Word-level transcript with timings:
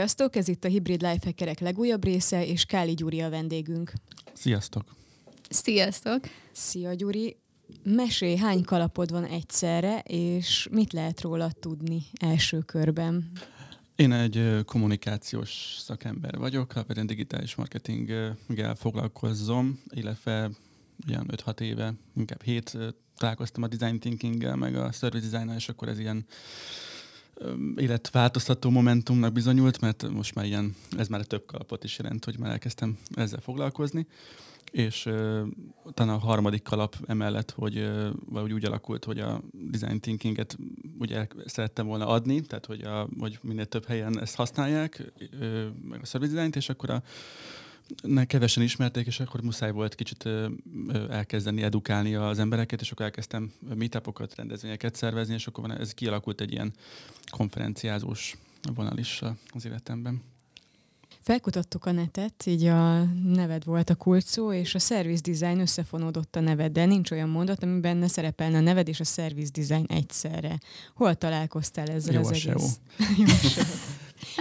Sziasztok, 0.00 0.36
ez 0.36 0.48
itt 0.48 0.64
a 0.64 0.68
Hibrid 0.68 1.02
Lifehackerek 1.02 1.58
legújabb 1.58 2.04
része, 2.04 2.46
és 2.46 2.64
Káli 2.64 2.94
Gyuri 2.94 3.20
a 3.20 3.30
vendégünk. 3.30 3.92
Sziasztok! 4.32 4.84
Sziasztok! 5.48 6.20
Szia 6.52 6.94
Gyuri! 6.94 7.36
Mesélj, 7.82 8.36
hány 8.36 8.64
kalapod 8.64 9.10
van 9.10 9.24
egyszerre, 9.24 9.98
és 9.98 10.68
mit 10.70 10.92
lehet 10.92 11.20
róla 11.20 11.50
tudni 11.50 12.02
első 12.20 12.58
körben? 12.58 13.30
Én 13.96 14.12
egy 14.12 14.64
kommunikációs 14.64 15.76
szakember 15.78 16.38
vagyok, 16.38 16.74
alapvetően 16.74 17.06
digitális 17.06 17.54
marketinggel 17.54 18.74
foglalkozom, 18.74 19.80
illetve 19.88 20.50
olyan 21.08 21.30
5-6 21.32 21.60
éve, 21.60 21.94
inkább 22.16 22.42
7 22.42 22.76
találkoztam 23.16 23.62
a 23.62 23.68
design 23.68 23.98
thinkinggel, 23.98 24.56
meg 24.56 24.76
a 24.76 24.92
service 24.92 25.28
design 25.28 25.50
és 25.50 25.68
akkor 25.68 25.88
ez 25.88 25.98
ilyen 25.98 26.26
életváltoztató 27.76 28.70
momentumnak 28.70 29.32
bizonyult, 29.32 29.80
mert 29.80 30.08
most 30.08 30.34
már 30.34 30.44
ilyen, 30.44 30.74
ez 30.96 31.08
már 31.08 31.24
több 31.24 31.46
kalapot 31.46 31.84
is 31.84 31.98
jelent, 31.98 32.24
hogy 32.24 32.38
már 32.38 32.50
elkezdtem 32.50 32.98
ezzel 33.14 33.40
foglalkozni. 33.40 34.06
És 34.70 35.06
uh, 35.06 35.40
talán 35.94 36.14
a 36.14 36.18
harmadik 36.18 36.62
kalap 36.62 36.96
emellett, 37.06 37.50
hogy 37.50 37.78
uh, 37.78 38.08
valahogy 38.28 38.52
úgy 38.52 38.64
alakult, 38.64 39.04
hogy 39.04 39.18
a 39.18 39.42
design 39.52 40.00
thinkinget 40.00 40.58
ugye 40.98 41.26
szerettem 41.44 41.86
volna 41.86 42.06
adni, 42.06 42.40
tehát 42.40 42.66
hogy, 42.66 42.82
a, 42.82 43.08
hogy 43.18 43.38
minél 43.42 43.66
több 43.66 43.84
helyen 43.84 44.20
ezt 44.20 44.34
használják, 44.34 45.12
uh, 45.32 45.66
meg 45.88 46.00
a 46.02 46.06
service 46.06 46.32
design 46.34 46.52
és 46.56 46.68
akkor 46.68 46.90
a 46.90 47.02
ne, 48.02 48.24
kevesen 48.24 48.62
ismerték, 48.62 49.06
és 49.06 49.20
akkor 49.20 49.40
muszáj 49.40 49.70
volt 49.70 49.94
kicsit 49.94 50.24
ö, 50.24 50.48
ö, 50.88 51.10
elkezdeni 51.10 51.62
edukálni 51.62 52.14
az 52.14 52.38
embereket, 52.38 52.80
és 52.80 52.90
akkor 52.90 53.04
elkezdtem 53.04 53.52
meetupokat, 53.74 54.34
rendezvényeket 54.34 54.94
szervezni, 54.94 55.34
és 55.34 55.46
akkor 55.46 55.70
ez 55.70 55.94
kialakult 55.94 56.40
egy 56.40 56.52
ilyen 56.52 56.72
konferenciázós 57.30 58.36
vonal 58.74 58.98
is 58.98 59.22
az 59.52 59.66
életemben. 59.66 60.22
Felkutattuk 61.20 61.86
a 61.86 61.92
netet, 61.92 62.46
így 62.46 62.64
a 62.64 63.04
neved 63.24 63.64
volt 63.64 63.90
a 63.90 63.94
kulcsszó, 63.94 64.52
és 64.52 64.74
a 64.74 64.78
service 64.78 65.30
design 65.30 65.60
összefonódott 65.60 66.36
a 66.36 66.40
neveddel. 66.40 66.86
Nincs 66.86 67.10
olyan 67.10 67.28
mondat, 67.28 67.62
amiben 67.62 67.80
benne 67.80 68.08
szerepelne 68.08 68.56
a 68.56 68.60
neved 68.60 68.88
és 68.88 69.00
a 69.00 69.04
service 69.04 69.50
design 69.54 69.84
egyszerre. 69.88 70.58
Hol 70.94 71.14
találkoztál 71.14 71.86
ezzel 71.86 72.14
jó 72.14 72.20
az 72.20 72.30
egész? 72.30 72.80
Jó. 73.18 73.64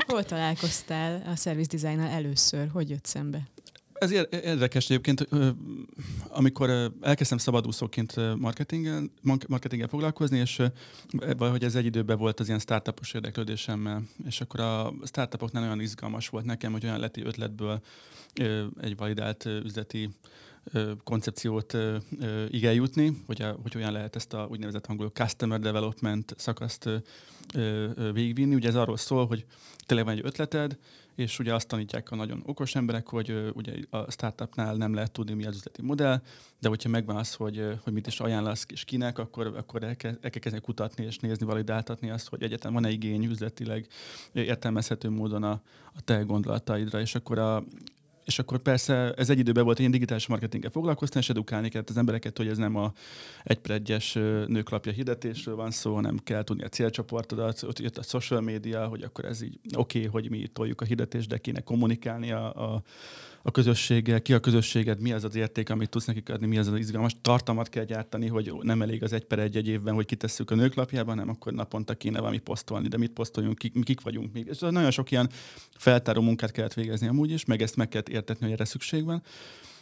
Hol 0.07 0.23
találkoztál 0.23 1.21
a 1.25 1.35
service 1.35 1.77
designnal 1.77 2.07
először? 2.07 2.69
Hogy 2.73 2.89
jött 2.89 3.05
szembe? 3.05 3.47
Ez 3.93 4.11
érdekes 4.29 4.85
egyébként, 4.89 5.27
amikor 6.29 6.93
elkezdtem 7.01 7.37
szabadúszóként 7.37 8.37
marketinggel, 8.37 9.03
marketinggel 9.47 9.87
foglalkozni, 9.87 10.37
és 10.37 10.61
valahogy 11.37 11.63
ez 11.63 11.75
egy 11.75 11.85
időben 11.85 12.17
volt 12.17 12.39
az 12.39 12.47
ilyen 12.47 12.59
startupos 12.59 13.13
érdeklődésemmel, 13.13 14.03
és 14.25 14.41
akkor 14.41 14.59
a 14.59 14.93
startupoknál 15.05 15.63
olyan 15.63 15.81
izgalmas 15.81 16.29
volt 16.29 16.45
nekem, 16.45 16.71
hogy 16.71 16.85
olyan 16.85 16.99
leti 16.99 17.21
ötletből 17.21 17.81
egy 18.81 18.95
validált 18.95 19.45
üzleti 19.45 20.09
koncepciót 21.03 21.77
igen 22.47 22.73
jutni, 22.73 23.23
hogy, 23.25 23.41
a, 23.41 23.57
hogy 23.61 23.75
olyan 23.75 23.91
lehet 23.91 24.15
ezt 24.15 24.33
a 24.33 24.47
úgynevezett 24.51 24.87
angolul 24.87 25.11
customer 25.11 25.59
development 25.59 26.33
szakaszt 26.37 26.89
végigvinni. 28.13 28.55
Ugye 28.55 28.67
ez 28.67 28.75
arról 28.75 28.97
szól, 28.97 29.27
hogy 29.27 29.45
tényleg 29.85 30.05
van 30.05 30.15
egy 30.15 30.25
ötleted, 30.25 30.77
és 31.15 31.39
ugye 31.39 31.53
azt 31.53 31.67
tanítják 31.67 32.11
a 32.11 32.15
nagyon 32.15 32.43
okos 32.45 32.75
emberek, 32.75 33.07
hogy 33.07 33.51
ugye 33.53 33.73
a 33.89 34.11
startupnál 34.11 34.75
nem 34.75 34.93
lehet 34.93 35.11
tudni, 35.11 35.33
mi 35.33 35.45
az 35.45 35.55
üzleti 35.55 35.81
modell, 35.81 36.21
de 36.59 36.67
hogyha 36.67 36.89
megvan 36.89 37.15
az, 37.15 37.33
hogy, 37.33 37.77
hogy 37.83 37.93
mit 37.93 38.07
is 38.07 38.19
ajánlasz 38.19 38.65
és 38.67 38.83
kinek, 38.83 39.17
akkor, 39.17 39.47
akkor 39.57 39.83
el, 39.83 39.89
el 39.89 39.95
kell 39.95 40.29
kezdeni 40.29 40.61
kutatni 40.61 41.05
és 41.05 41.17
nézni, 41.17 41.45
validáltatni 41.45 42.09
azt, 42.09 42.29
hogy 42.29 42.43
egyetem 42.43 42.73
van-e 42.73 42.89
igény 42.89 43.23
üzletileg 43.23 43.87
értelmezhető 44.31 45.09
módon 45.09 45.43
a, 45.43 45.61
a 45.93 46.01
te 46.03 46.21
gondolataidra, 46.21 46.99
és 46.99 47.15
akkor 47.15 47.39
a, 47.39 47.63
és 48.29 48.39
akkor 48.39 48.57
persze 48.57 49.11
ez 49.11 49.29
egy 49.29 49.39
időben 49.39 49.63
volt, 49.63 49.79
én 49.79 49.91
digitális 49.91 50.27
marketinggel 50.27 50.69
foglalkoztam, 50.69 51.21
és 51.21 51.29
edukálni 51.29 51.69
kellett 51.69 51.89
az 51.89 51.97
embereket, 51.97 52.37
hogy 52.37 52.47
ez 52.47 52.57
nem 52.57 52.75
a 52.75 52.93
egy 53.43 53.59
per 53.59 53.75
egyes 53.75 54.13
nőklapja 54.47 54.91
hirdetésről 54.91 55.55
van 55.55 55.71
szó, 55.71 55.95
hanem 55.95 56.17
kell 56.23 56.43
tudni 56.43 56.63
a 56.63 56.69
célcsoportodat, 56.69 57.63
ott 57.63 57.79
jött 57.79 57.97
a 57.97 58.03
social 58.03 58.41
media, 58.41 58.87
hogy 58.87 59.01
akkor 59.01 59.25
ez 59.25 59.41
így 59.41 59.59
oké, 59.75 59.97
okay, 59.97 60.09
hogy 60.09 60.29
mi 60.29 60.47
toljuk 60.47 60.81
a 60.81 60.85
hirdetést, 60.85 61.27
de 61.27 61.37
kéne 61.37 61.59
kommunikálni 61.59 62.31
a, 62.31 62.73
a, 62.73 62.81
a 63.41 63.51
közösséggel, 63.51 64.21
ki 64.21 64.33
a 64.33 64.39
közösséged, 64.39 64.99
mi 64.99 65.11
az 65.11 65.23
az 65.23 65.35
érték, 65.35 65.69
amit 65.69 65.89
tudsz 65.89 66.05
nekik 66.05 66.29
adni, 66.29 66.47
mi 66.47 66.57
az 66.57 66.67
az 66.67 66.77
izgalmas 66.77 67.15
tartalmat 67.21 67.69
kell 67.69 67.83
gyártani, 67.83 68.27
hogy 68.27 68.53
nem 68.61 68.81
elég 68.81 69.03
az 69.03 69.13
egy 69.13 69.23
per 69.23 69.39
egy, 69.39 69.55
egy 69.55 69.67
évben, 69.67 69.93
hogy 69.93 70.05
kitesszük 70.05 70.51
a 70.51 70.55
nőklapjában, 70.55 71.17
hanem 71.17 71.33
akkor 71.35 71.53
naponta 71.53 71.93
kéne 71.93 72.19
valami 72.19 72.37
posztolni, 72.37 72.87
de 72.87 72.97
mit 72.97 73.11
posztoljunk, 73.11 73.57
kik, 73.57 73.83
kik 73.83 74.01
vagyunk 74.01 74.33
még. 74.33 74.47
És 74.47 74.59
nagyon 74.59 74.91
sok 74.91 75.11
ilyen 75.11 75.29
feltáró 75.77 76.21
munkát 76.21 76.51
kellett 76.51 76.73
végezni 76.73 77.07
amúgy 77.07 77.31
is, 77.31 77.45
meg 77.45 77.61
ezt 77.61 77.75
meg 77.75 77.87
kellett 77.89 78.09
értetni, 78.09 78.43
hogy 78.43 78.53
erre 78.53 78.65
szükség 78.65 79.05
van. 79.05 79.23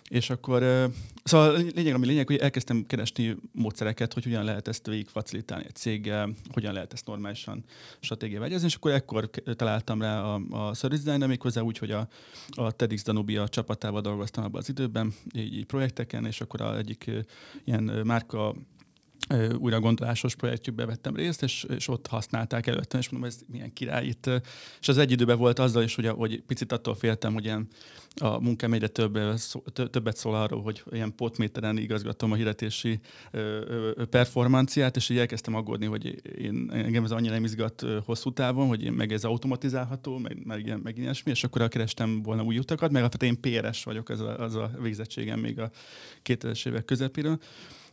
És 0.09 0.29
akkor, 0.29 0.89
szóval 1.23 1.61
lényeg, 1.75 1.93
ami 1.93 2.05
lényeg, 2.05 2.27
hogy 2.27 2.35
elkezdtem 2.35 2.85
keresni 2.87 3.37
módszereket, 3.51 4.13
hogy 4.13 4.23
hogyan 4.23 4.43
lehet 4.43 4.67
ezt 4.67 4.87
végig 4.87 5.07
facilitálni 5.07 5.65
egy 5.67 5.75
céggel, 5.75 6.33
hogyan 6.53 6.73
lehet 6.73 6.93
ezt 6.93 7.07
normálisan 7.07 7.63
stratégia 7.99 8.39
vegyezni, 8.39 8.67
és 8.67 8.75
akkor 8.75 8.91
ekkor 8.91 9.29
találtam 9.55 10.01
rá 10.01 10.21
a, 10.21 10.41
a 10.49 10.73
service 10.73 11.03
design 11.03 11.27
méghozzá 11.27 11.61
úgy, 11.61 11.77
hogy 11.77 11.91
a, 11.91 12.07
a 12.49 12.71
TEDx 12.71 13.03
Danubia 13.03 13.47
csapatával 13.47 14.01
dolgoztam 14.01 14.43
abban 14.43 14.61
az 14.61 14.69
időben, 14.69 15.13
így, 15.33 15.53
így 15.53 15.65
projekteken, 15.65 16.25
és 16.25 16.41
akkor 16.41 16.61
a 16.61 16.77
egyik 16.77 17.11
ilyen 17.63 17.83
márka 17.83 18.55
újra 19.57 19.79
gondolásos 19.79 20.35
projektjükbe 20.35 20.85
vettem 20.85 21.15
részt, 21.15 21.43
és, 21.43 21.65
és 21.69 21.87
ott 21.87 22.07
használták 22.07 22.67
előttem, 22.67 22.99
és 22.99 23.09
mondom, 23.09 23.29
ez 23.29 23.39
milyen 23.51 23.73
király 23.73 24.05
itt. 24.05 24.29
És 24.79 24.87
az 24.87 24.97
egy 24.97 25.11
időben 25.11 25.37
volt 25.37 25.59
azzal 25.59 25.83
is, 25.83 25.95
hogy, 25.95 26.07
hogy 26.07 26.41
picit 26.41 26.71
attól 26.71 26.95
féltem, 26.95 27.33
hogy 27.33 27.43
ilyen 27.43 27.67
a 28.19 28.39
munkám 28.39 28.73
egyre 28.73 28.87
több, 28.87 29.19
többet 29.73 30.17
szól 30.17 30.35
arról, 30.35 30.61
hogy 30.61 30.83
ilyen 30.91 31.15
potméteren 31.15 31.77
igazgatom 31.77 32.31
a 32.31 32.35
hirdetési 32.35 32.99
performanciát, 34.09 34.95
és 34.95 35.09
így 35.09 35.17
elkezdtem 35.17 35.55
aggódni, 35.55 35.85
hogy 35.85 36.21
én, 36.37 36.69
engem 36.73 37.03
ez 37.03 37.11
annyira 37.11 37.33
nem 37.33 37.43
izgat 37.43 37.85
hosszú 38.05 38.33
távon, 38.33 38.67
hogy 38.67 38.83
én 38.83 38.91
meg 38.91 39.11
ez 39.11 39.23
automatizálható, 39.23 40.17
meg, 40.17 40.45
meg, 40.45 40.65
ilyen, 40.65 40.79
meg 40.79 40.97
ilyesmi, 40.97 41.31
és 41.31 41.43
akkor 41.43 41.67
kerestem 41.67 42.21
volna 42.21 42.43
új 42.43 42.57
utakat, 42.57 42.91
meg 42.91 43.01
hát 43.01 43.23
én 43.23 43.39
PRS 43.39 43.83
vagyok, 43.83 44.09
ez 44.09 44.19
a, 44.19 44.39
az 44.39 44.55
a 44.55 44.71
végzettségem 44.81 45.39
még 45.39 45.59
a 45.59 45.71
2000-es 46.25 46.67
évek 46.67 46.85
közepéről. 46.85 47.39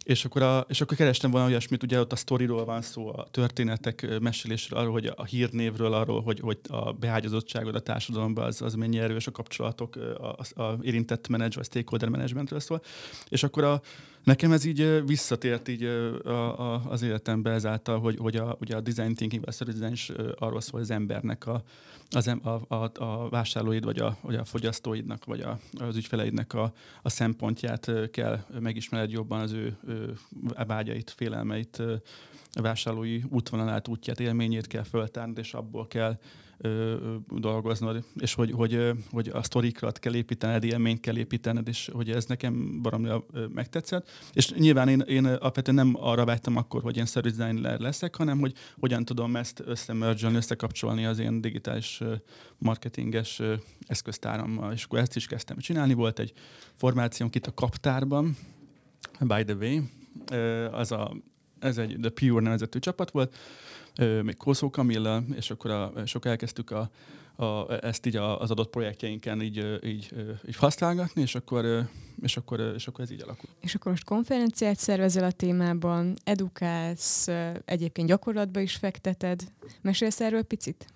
És 0.05 0.25
akkor, 0.25 0.43
a, 0.43 0.67
és 0.69 0.81
akkor 0.81 0.97
kerestem 0.97 1.31
volna 1.31 1.47
olyasmit, 1.47 1.83
ugye 1.83 2.01
ott 2.01 2.13
a 2.13 2.17
sztoriról 2.17 2.65
van 2.65 2.83
szó, 2.83 3.09
a 3.09 3.29
történetek 3.31 4.19
mesélésről, 4.21 4.79
arról, 4.79 4.93
hogy 4.93 5.13
a 5.17 5.25
hírnévről, 5.25 5.93
arról, 5.93 6.23
hogy, 6.23 6.41
hogy 6.41 6.59
a 6.69 6.93
beágyazottságod 6.93 7.75
a 7.75 7.81
társadalomban 7.81 8.45
az, 8.45 8.63
az 8.63 8.75
mennyi 8.75 8.99
erős, 8.99 9.27
a 9.27 9.31
kapcsolatok, 9.31 9.97
a, 9.97 10.63
a 10.63 10.79
érintett 10.83 11.29
menedzs, 11.29 11.55
vagy 11.55 11.65
stakeholder 11.65 12.09
managementről 12.09 12.61
szól. 12.61 12.83
És 13.29 13.43
akkor 13.43 13.65
a, 13.65 13.81
Nekem 14.25 14.53
ez 14.53 14.65
így 14.65 15.03
visszatért 15.07 15.69
így 15.69 15.85
a, 15.85 16.75
a, 16.75 16.83
az 16.89 17.03
életembe 17.03 17.51
ezáltal, 17.51 18.01
hogy, 18.01 18.17
hogy 18.19 18.37
a, 18.37 18.57
ugye 18.61 18.77
a 18.77 18.81
design 18.81 19.15
thinking, 19.15 19.45
vagy 19.45 19.55
a 19.59 19.65
design 19.65 19.93
is 19.93 20.13
arról 20.37 20.61
szól, 20.61 20.73
hogy 20.73 20.83
az 20.83 20.91
embernek, 20.91 21.47
a, 21.47 21.63
az, 22.11 22.29
a, 22.43 22.61
a, 22.69 22.91
a 22.95 23.29
vásárlóid, 23.29 23.85
vagy 23.85 23.99
a, 23.99 24.17
vagy 24.21 24.35
a 24.35 24.45
fogyasztóidnak, 24.45 25.25
vagy 25.25 25.41
a, 25.41 25.59
az 25.73 25.97
ügyfeleidnek 25.97 26.55
a, 26.55 26.73
a 27.03 27.09
szempontját 27.09 27.91
kell 28.11 28.45
megismered 28.61 29.11
jobban, 29.11 29.41
az 29.41 29.53
ő, 29.53 29.77
ő 29.87 30.15
vágyait, 30.67 31.11
félelmeit, 31.11 31.83
vásárlói 32.61 33.23
útvonalát, 33.29 33.89
útját, 33.89 34.21
élményét 34.21 34.67
kell 34.67 34.83
föltárnod, 34.83 35.39
és 35.39 35.55
abból 35.55 35.87
kell 35.87 36.19
ö, 36.59 36.97
dolgoznod, 37.29 38.05
és 38.15 38.35
hogy, 38.35 38.51
hogy, 38.51 38.91
hogy 39.11 39.29
a 39.29 39.43
sztorikat 39.43 39.99
kell 39.99 40.15
építened, 40.15 40.65
élményt 40.65 41.01
kell 41.01 41.17
építened, 41.17 41.69
és 41.69 41.91
hogy 41.93 42.11
ez 42.11 42.25
nekem 42.25 42.83
baromra 42.83 43.25
megtetszett. 43.55 44.11
És 44.33 44.53
nyilván 44.53 44.89
én, 44.89 45.01
én 45.01 45.25
alapvetően 45.25 45.77
nem 45.77 45.97
arra 46.01 46.25
vágytam 46.25 46.57
akkor, 46.57 46.83
hogy 46.83 46.97
én 46.97 47.07
service 47.07 47.37
designer 47.37 47.81
leszek, 47.81 48.17
hanem 48.17 48.39
hogy 48.39 48.55
hogyan 48.81 49.05
tudom 49.05 49.37
ezt 49.37 49.63
összemergelni, 49.67 50.37
összekapcsolni 50.37 51.05
az 51.05 51.19
én 51.19 51.41
digitális 51.41 52.01
marketinges 52.59 53.43
eszköztárammal. 53.87 54.73
És 54.73 54.85
akkor 54.85 54.99
ezt 54.99 55.17
is 55.17 55.27
kezdtem 55.27 55.59
csinálni. 55.59 55.95
Volt 55.95 56.19
egy 56.19 56.33
formációnk 56.75 57.35
itt 57.35 57.47
a 57.47 57.55
kaptárban, 57.55 58.37
by 59.21 59.45
the 59.45 59.55
way, 59.55 59.81
az 60.73 60.93
a, 60.93 61.17
ez 61.65 61.79
egy 61.79 61.97
The 62.01 62.11
Pure 62.11 62.43
nevezetű 62.43 62.79
csapat 62.79 63.11
volt, 63.11 63.37
még 64.23 64.37
Koszó 64.37 64.71
Kamilla, 64.71 65.23
és 65.35 65.51
akkor 65.51 65.71
a, 65.71 65.93
sok 66.07 66.27
elkezdtük 66.27 66.71
a, 66.71 66.91
a, 67.45 67.73
ezt 67.85 68.07
így 68.07 68.17
az 68.17 68.51
adott 68.51 68.71
projektjeinken 68.71 69.43
így, 69.43 69.81
így, 69.85 70.15
így 70.49 70.57
használgatni, 70.57 71.23
és 71.23 71.35
akkor, 71.35 71.89
és, 72.23 72.37
akkor, 72.37 72.73
és 72.75 72.87
akkor 72.87 73.05
ez 73.05 73.11
így 73.11 73.23
alakul. 73.23 73.51
És 73.61 73.75
akkor 73.75 73.91
most 73.91 74.05
konferenciát 74.05 74.77
szervezel 74.77 75.25
a 75.25 75.31
témában, 75.31 76.15
edukálsz, 76.25 77.29
egyébként 77.65 78.09
gyakorlatba 78.09 78.61
is 78.61 78.75
fekteted. 78.75 79.45
Mesélsz 79.81 80.21
erről 80.21 80.43
picit? 80.43 80.87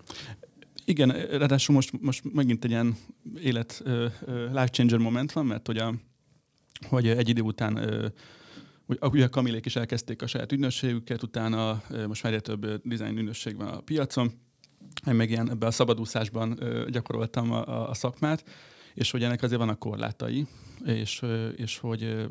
Igen, 0.85 1.09
ráadásul 1.11 1.75
most, 1.75 2.01
most 2.01 2.33
megint 2.33 2.63
egy 2.63 2.69
ilyen 2.69 2.97
élet 3.41 3.83
life 4.27 4.67
changer 4.67 4.99
moment 4.99 5.31
van, 5.31 5.45
mert 5.45 5.67
hogy, 5.67 5.77
a, 5.77 5.93
hogy 6.89 7.07
egy 7.07 7.29
idő 7.29 7.41
után 7.41 8.11
Ugye 9.01 9.25
a 9.25 9.29
Kamilék 9.29 9.65
is 9.65 9.75
elkezdték 9.75 10.21
a 10.21 10.27
saját 10.27 10.51
ügynökségüket, 10.51 11.23
utána 11.23 11.81
most 12.07 12.23
már 12.23 12.39
több 12.39 12.87
design 12.87 13.17
ügynökség 13.17 13.55
van 13.55 13.67
a 13.67 13.79
piacon, 13.79 14.31
én 15.07 15.15
meg 15.15 15.29
ilyen 15.29 15.49
ebbe 15.49 15.65
a 15.65 15.71
szabadúszásban 15.71 16.59
gyakoroltam 16.89 17.51
a, 17.51 17.67
a, 17.67 17.89
a 17.89 17.93
szakmát, 17.93 18.43
és 18.93 19.11
hogy 19.11 19.23
ennek 19.23 19.43
azért 19.43 19.59
vannak 19.59 19.79
korlátai, 19.79 20.47
és, 20.85 21.21
és 21.55 21.77
hogy 21.77 22.29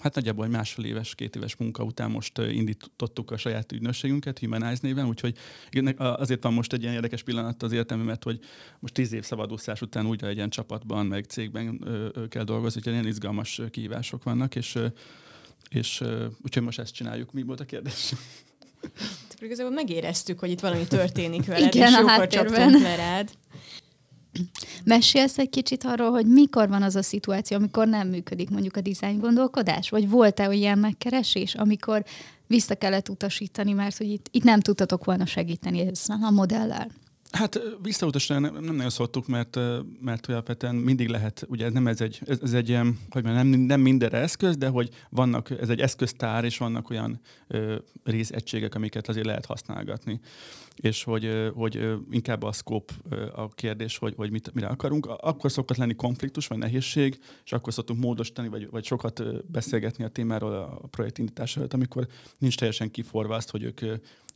hát 0.00 0.14
nagyjából 0.14 0.44
egy 0.44 0.50
másfél 0.50 0.84
éves, 0.84 1.14
két 1.14 1.36
éves 1.36 1.56
munka 1.56 1.82
után 1.82 2.10
most 2.10 2.38
indítottuk 2.38 3.30
a 3.30 3.36
saját 3.36 3.72
ügynökségünket, 3.72 4.38
Humanize 4.38 4.80
néven, 4.82 5.06
úgyhogy 5.06 5.36
azért 5.96 6.42
van 6.42 6.52
most 6.52 6.72
egy 6.72 6.82
ilyen 6.82 6.94
érdekes 6.94 7.22
pillanat 7.22 7.62
az 7.62 7.72
életemben, 7.72 8.18
hogy 8.20 8.38
most 8.78 8.94
tíz 8.94 9.12
év 9.12 9.24
szabadúszás 9.24 9.80
után 9.80 10.06
úgy 10.06 10.24
egy 10.24 10.36
ilyen 10.36 10.50
csapatban, 10.50 11.06
meg 11.06 11.24
cégben 11.24 11.84
kell 12.28 12.44
dolgozni, 12.44 12.80
hogy 12.84 12.92
ilyen 12.92 13.06
izgalmas 13.06 13.60
kihívások 13.70 14.22
vannak, 14.22 14.56
és, 14.56 14.78
és 15.70 16.04
úgyhogy 16.44 16.62
most 16.62 16.78
ezt 16.78 16.94
csináljuk. 16.94 17.32
Mi 17.32 17.42
volt 17.42 17.60
a 17.60 17.64
kérdés? 17.64 18.12
Igazából 19.40 19.72
megéreztük, 19.72 20.38
hogy 20.38 20.50
itt 20.50 20.60
valami 20.60 20.86
történik 20.86 21.46
veled, 21.46 21.74
Igen, 21.74 21.92
és 21.92 21.98
jókor 21.98 22.26
csaptunk 22.26 22.82
le 22.82 22.96
rád. 22.96 23.30
Mesélsz 24.84 25.38
egy 25.38 25.50
kicsit 25.50 25.84
arról, 25.84 26.10
hogy 26.10 26.26
mikor 26.26 26.68
van 26.68 26.82
az 26.82 26.96
a 26.96 27.02
szituáció, 27.02 27.56
amikor 27.56 27.86
nem 27.88 28.08
működik 28.08 28.50
mondjuk 28.50 28.76
a 28.76 28.80
dizájn 28.80 29.18
gondolkodás? 29.18 29.90
Vagy 29.90 30.08
volt-e 30.08 30.48
olyan 30.48 30.78
megkeresés, 30.78 31.54
amikor 31.54 32.04
vissza 32.46 32.74
kellett 32.74 33.08
utasítani, 33.08 33.72
mert 33.72 33.96
hogy 33.96 34.10
itt, 34.10 34.26
itt 34.30 34.42
nem 34.42 34.60
tudtatok 34.60 35.04
volna 35.04 35.26
segíteni 35.26 35.80
ezzel 35.80 36.18
a 36.22 36.30
modellel? 36.30 36.90
Hát 37.30 37.60
visszautasítani 37.82 38.40
nem, 38.40 38.64
nem 38.64 38.74
nagyon 38.74 38.90
szoktuk, 38.90 39.26
mert, 39.26 39.58
mert 40.00 40.26
alapvetően 40.26 40.74
mindig 40.74 41.08
lehet, 41.08 41.44
ugye 41.48 41.66
ez 41.66 41.72
nem 41.72 41.86
ez 41.86 42.00
egy, 42.00 42.20
ez, 42.26 42.38
ez 42.42 42.52
egy 42.52 42.78
hogy 43.10 43.22
nem, 43.22 43.46
nem 43.46 43.80
minden 43.80 44.14
eszköz, 44.14 44.56
de 44.56 44.68
hogy 44.68 44.88
vannak, 45.10 45.50
ez 45.50 45.68
egy 45.68 45.80
eszköztár, 45.80 46.44
és 46.44 46.58
vannak 46.58 46.90
olyan 46.90 47.20
ö, 47.48 47.76
részegységek, 48.04 48.74
amiket 48.74 49.08
azért 49.08 49.26
lehet 49.26 49.46
használgatni. 49.46 50.20
És 50.80 51.04
hogy, 51.04 51.50
hogy 51.54 51.88
inkább 52.10 52.42
a 52.42 52.52
scope 52.52 52.92
a 53.34 53.48
kérdés, 53.48 53.98
hogy, 53.98 54.14
hogy 54.16 54.30
mit, 54.30 54.54
mire 54.54 54.66
akarunk. 54.66 55.06
Akkor 55.06 55.50
szokott 55.50 55.76
lenni 55.76 55.94
konfliktus, 55.94 56.46
vagy 56.46 56.58
nehézség, 56.58 57.18
és 57.44 57.52
akkor 57.52 57.72
szoktunk 57.72 58.00
módosítani, 58.00 58.48
vagy, 58.48 58.70
vagy 58.70 58.84
sokat 58.84 59.46
beszélgetni 59.50 60.04
a 60.04 60.08
témáról 60.08 60.52
a 60.54 60.86
projektindítás 60.90 61.56
előtt, 61.56 61.74
amikor 61.74 62.06
nincs 62.38 62.56
teljesen 62.56 62.90
kiforva 62.90 63.34
azt, 63.34 63.50
hogy 63.50 63.62
ők 63.62 63.80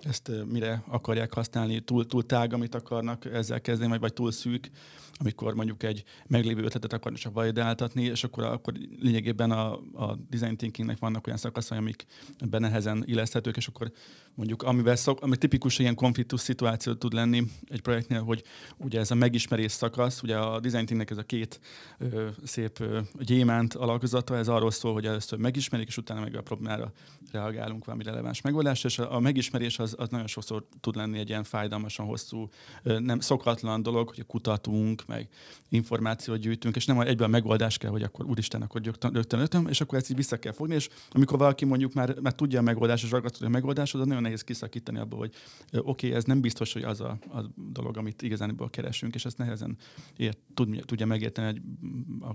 ezt 0.05 0.31
mire 0.50 0.83
akarják 0.89 1.35
használni, 1.35 1.81
túl, 1.81 2.06
túl 2.06 2.27
tág, 2.27 2.53
amit 2.53 2.75
akarnak 2.75 3.25
ezzel 3.25 3.61
kezdeni, 3.61 3.91
vagy, 3.91 4.00
vagy 4.00 4.12
túl 4.12 4.33
szűk, 4.33 4.71
amikor 5.19 5.55
mondjuk 5.55 5.83
egy 5.83 6.05
meglévő 6.27 6.62
ötletet 6.62 6.93
akarnak 6.93 7.21
csak 7.21 7.33
validáltatni, 7.33 8.05
és 8.05 8.25
akkor, 8.25 8.44
akkor 8.44 8.75
lényegében 9.00 9.50
a, 9.50 9.73
a 9.93 10.17
design 10.31 10.56
thinkingnek 10.56 10.99
vannak 10.99 11.27
olyan 11.27 11.39
szakaszai, 11.39 11.79
amik 11.79 12.06
ebben 12.39 12.61
nehezen 12.61 13.03
illeszthetők, 13.06 13.56
és 13.56 13.67
akkor 13.67 13.93
mondjuk 14.34 14.62
amivel 14.62 14.96
szok, 14.96 15.20
ami 15.20 15.37
tipikus 15.37 15.79
ilyen 15.79 15.94
konfliktus 15.94 16.40
szituáció 16.40 16.93
tud 16.93 17.12
lenni 17.12 17.43
egy 17.69 17.81
projektnél, 17.81 18.23
hogy 18.23 18.43
ugye 18.76 18.99
ez 18.99 19.11
a 19.11 19.14
megismerés 19.14 19.73
szakasz, 19.73 20.23
ugye 20.23 20.37
a 20.37 20.61
design 20.61 20.84
thinknek 20.84 21.11
ez 21.11 21.17
a 21.17 21.23
két 21.23 21.61
ö, 21.99 22.29
szép 22.44 22.81
ö, 22.81 23.00
gyémánt 23.20 23.75
alakzata, 23.75 24.37
ez 24.37 24.49
arról 24.49 24.70
szól, 24.70 24.93
hogy 24.93 25.06
először 25.06 25.38
megismerik, 25.38 25.88
és 25.88 25.96
utána 25.96 26.20
meg 26.20 26.37
a 26.37 26.43
problémára 26.43 26.93
reagálunk 27.32 27.84
valami 27.84 28.05
releváns 28.05 28.40
megoldásra, 28.40 28.88
és 28.88 28.99
a, 28.99 29.14
a 29.14 29.20
megismerés 29.20 29.79
az, 29.79 29.94
az 29.99 30.08
nagyon 30.08 30.26
sokszor 30.26 30.67
tud 30.81 30.96
lenni 30.96 31.19
egy 31.19 31.29
ilyen 31.29 31.44
fájdalmasan 31.44 32.06
hosszú, 32.06 32.49
ö, 32.82 32.99
nem 32.99 33.20
szokatlan 33.20 33.82
dolog, 33.82 34.08
hogy 34.08 34.26
kutatunk, 34.26 35.06
meg 35.06 35.29
információt 35.69 36.38
gyűjtünk, 36.38 36.76
és 36.76 36.87
nem 36.87 37.00
egyben 37.00 37.29
a 37.29 37.31
megoldás 37.31 37.79
kell, 37.79 37.90
hogy 37.90 38.02
akkor 38.02 38.25
úristen, 38.25 38.62
akkor 38.62 38.81
rögtön, 38.82 39.12
rögtön 39.12 39.67
és 39.69 39.81
akkor 39.81 39.99
ezt 39.99 40.11
így 40.11 40.17
vissza 40.17 40.37
kell 40.37 40.52
fogni, 40.52 40.75
és 40.75 40.88
amikor 41.11 41.38
valaki 41.38 41.64
mondjuk 41.64 41.93
már, 41.93 42.14
már 42.20 42.34
tudja 42.34 42.58
a 42.58 42.62
megoldást, 42.62 43.05
és 43.05 43.11
ragasztod 43.11 43.46
a 43.46 43.50
megoldásod, 43.50 44.00
az 44.00 44.06
nagyon 44.06 44.22
nehéz 44.23 44.45
kiszakítani 44.45 44.99
abból, 44.99 45.19
hogy 45.19 45.35
oké, 45.73 46.07
okay, 46.07 46.13
ez 46.13 46.25
nem 46.25 46.41
biztos, 46.41 46.73
hogy 46.73 46.83
az 46.83 47.01
a, 47.01 47.19
a 47.33 47.45
dolog, 47.55 47.97
amit 47.97 48.23
igazániból 48.23 48.71
keresünk, 48.71 49.15
és 49.15 49.25
ezt 49.25 49.39
nehezen 49.39 49.77
ért, 50.17 50.39
tud, 50.55 50.83
tudja 50.85 51.07
megérteni 51.07 51.47
hogy 51.47 51.63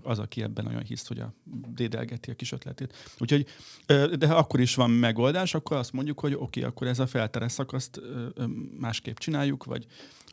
az, 0.03 0.19
aki 0.19 0.41
ebben 0.41 0.65
nagyon 0.65 0.83
hisz, 0.83 1.07
hogy 1.07 1.19
a 1.19 1.33
dédelgeti 1.73 2.31
a 2.31 2.35
kis 2.35 2.51
ötletét. 2.51 2.93
Úgyhogy, 3.17 3.45
de 4.17 4.27
ha 4.27 4.35
akkor 4.35 4.59
is 4.59 4.75
van 4.75 4.91
megoldás, 4.91 5.53
akkor 5.53 5.77
azt 5.77 5.91
mondjuk, 5.91 6.19
hogy 6.19 6.33
oké, 6.33 6.43
okay, 6.43 6.63
akkor 6.63 6.87
ez 6.87 6.99
a 6.99 7.07
felteres 7.07 7.51
szakaszt 7.51 8.01
másképp 8.79 9.17
csináljuk, 9.17 9.63
vagy 9.63 9.85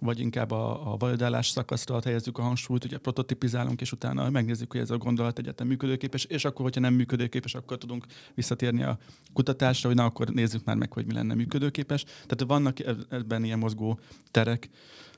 vagy 0.05 0.21
inkább 0.21 0.51
a, 0.51 0.93
a 0.93 0.97
validálás 0.97 1.49
szakaszra 1.49 2.01
helyezzük 2.05 2.39
a 2.39 2.43
hangsúlyt, 2.43 2.85
ugye 2.85 2.99
prototipizálunk, 2.99 3.81
és 3.81 3.93
utána 3.93 4.31
megnézzük, 4.31 4.73
hogy 4.73 4.81
ez 4.81 4.91
a 4.91 4.99
gondolat 4.99 5.39
egyetem 5.39 5.67
működőképes, 5.67 6.25
és 6.25 6.45
akkor, 6.45 6.65
hogyha 6.65 6.81
nem 6.81 6.95
működőképes, 6.95 7.55
akkor 7.55 7.79
tudunk 7.79 8.07
visszatérni 8.35 8.83
a 8.83 8.99
kutatásra, 9.33 9.89
hogy 9.89 9.97
na, 9.97 10.05
akkor 10.05 10.29
nézzük 10.29 10.65
már 10.65 10.77
meg, 10.77 10.93
hogy 10.93 11.07
mi 11.07 11.13
lenne 11.13 11.35
működőképes. 11.35 12.05
Tehát 12.05 12.45
vannak 12.47 12.79
ebben 13.11 13.45
ilyen 13.45 13.59
mozgó 13.59 13.99
terek, 14.31 14.71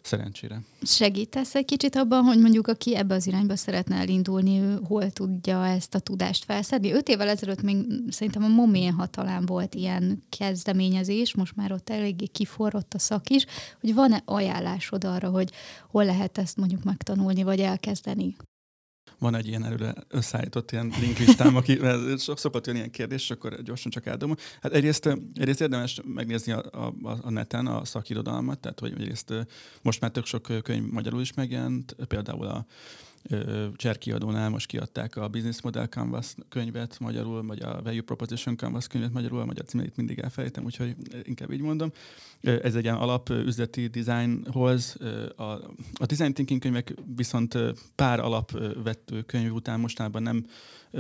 szerencsére. 0.07 0.61
Segítesz 0.83 1.55
egy 1.55 1.65
kicsit 1.65 1.97
abban, 1.97 2.23
hogy 2.23 2.41
mondjuk 2.41 2.67
aki 2.67 2.97
ebbe 2.97 3.15
az 3.15 3.27
irányba 3.27 3.57
szeretne 3.57 3.97
elindulni, 3.97 4.61
ő 4.61 4.79
hol 4.85 5.11
tudja 5.11 5.67
ezt 5.67 5.95
a 5.95 5.99
tudást 5.99 6.45
felszedni? 6.45 6.93
Öt 6.93 7.09
évvel 7.09 7.29
ezelőtt 7.29 7.63
még 7.63 7.77
szerintem 8.09 8.45
a 8.45 8.49
Momén 8.49 8.95
talán 9.11 9.47
volt 9.47 9.75
ilyen 9.75 10.23
kezdeményezés, 10.29 11.35
most 11.35 11.57
már 11.57 11.73
ott 11.73 11.91
eléggé 11.91 12.27
kiforrott 12.27 12.95
a 12.95 12.99
szak 12.99 13.31
is, 13.31 13.47
hogy 13.81 13.95
van-e 13.95 14.23
ajánlásod 14.25 15.05
arra, 15.05 15.31
hogy 15.31 15.51
hol 15.91 16.05
lehet 16.05 16.39
ezt 16.39 16.57
mondjuk 16.57 16.83
megtanulni, 16.85 17.43
vagy 17.43 17.61
elkezdeni? 17.61 18.37
Van 19.19 19.35
egy 19.35 19.47
ilyen 19.47 19.65
előre 19.65 19.95
összeállított 20.09 20.73
ilyen 20.73 20.93
linklistám, 21.01 21.57
aki 21.57 21.81
sok 22.19 22.39
szokott 22.39 22.67
jönni 22.67 22.79
ilyen 22.79 22.91
kérdés, 22.91 23.23
és 23.23 23.31
akkor 23.31 23.63
gyorsan 23.63 23.91
csak 23.91 24.07
eldobom. 24.07 24.37
Hát 24.61 24.73
egyrészt, 24.73 25.07
egyrészt 25.35 25.61
érdemes 25.61 26.01
megnézni 26.05 26.53
a, 26.53 26.63
a, 26.73 27.19
a 27.23 27.31
neten 27.31 27.67
a 27.67 27.85
szakirodalmat, 27.85 28.59
tehát 28.59 28.81
hogy 28.81 28.93
egyrészt 28.93 29.33
most 29.83 30.01
már 30.01 30.11
tök 30.11 30.27
sok 30.27 30.63
könyv 30.63 30.91
magyarul 30.91 31.21
is 31.21 31.33
megjelent, 31.35 31.97
például 32.09 32.47
a 32.47 32.67
Cserki 33.77 34.13
adónál 34.13 34.49
most 34.49 34.67
kiadták 34.67 35.17
a 35.17 35.29
Business 35.29 35.61
Model 35.61 35.87
Canvas 35.87 36.35
könyvet 36.49 36.99
magyarul, 36.99 37.47
vagy 37.47 37.63
a 37.63 37.83
Value 37.83 38.01
Proposition 38.01 38.57
Canvas 38.57 38.87
könyvet 38.87 39.13
magyarul, 39.13 39.41
a 39.41 39.45
magyar 39.45 39.65
címét 39.65 39.97
mindig 39.97 40.19
elfelejtem, 40.19 40.65
úgyhogy 40.65 40.97
inkább 41.23 41.53
így 41.53 41.61
mondom. 41.61 41.93
Ez 42.41 42.75
egy 42.75 42.85
ilyen 42.85 42.97
alap 42.97 43.29
üzleti 43.31 43.87
designhoz. 43.87 44.97
A, 45.37 45.43
a 45.95 46.07
design 46.07 46.33
thinking 46.33 46.61
könyvek 46.61 46.95
viszont 47.17 47.59
pár 47.95 48.21
alapvető 48.21 49.23
könyv 49.23 49.53
után 49.53 49.81
mostanában 49.81 50.23
nem 50.23 50.47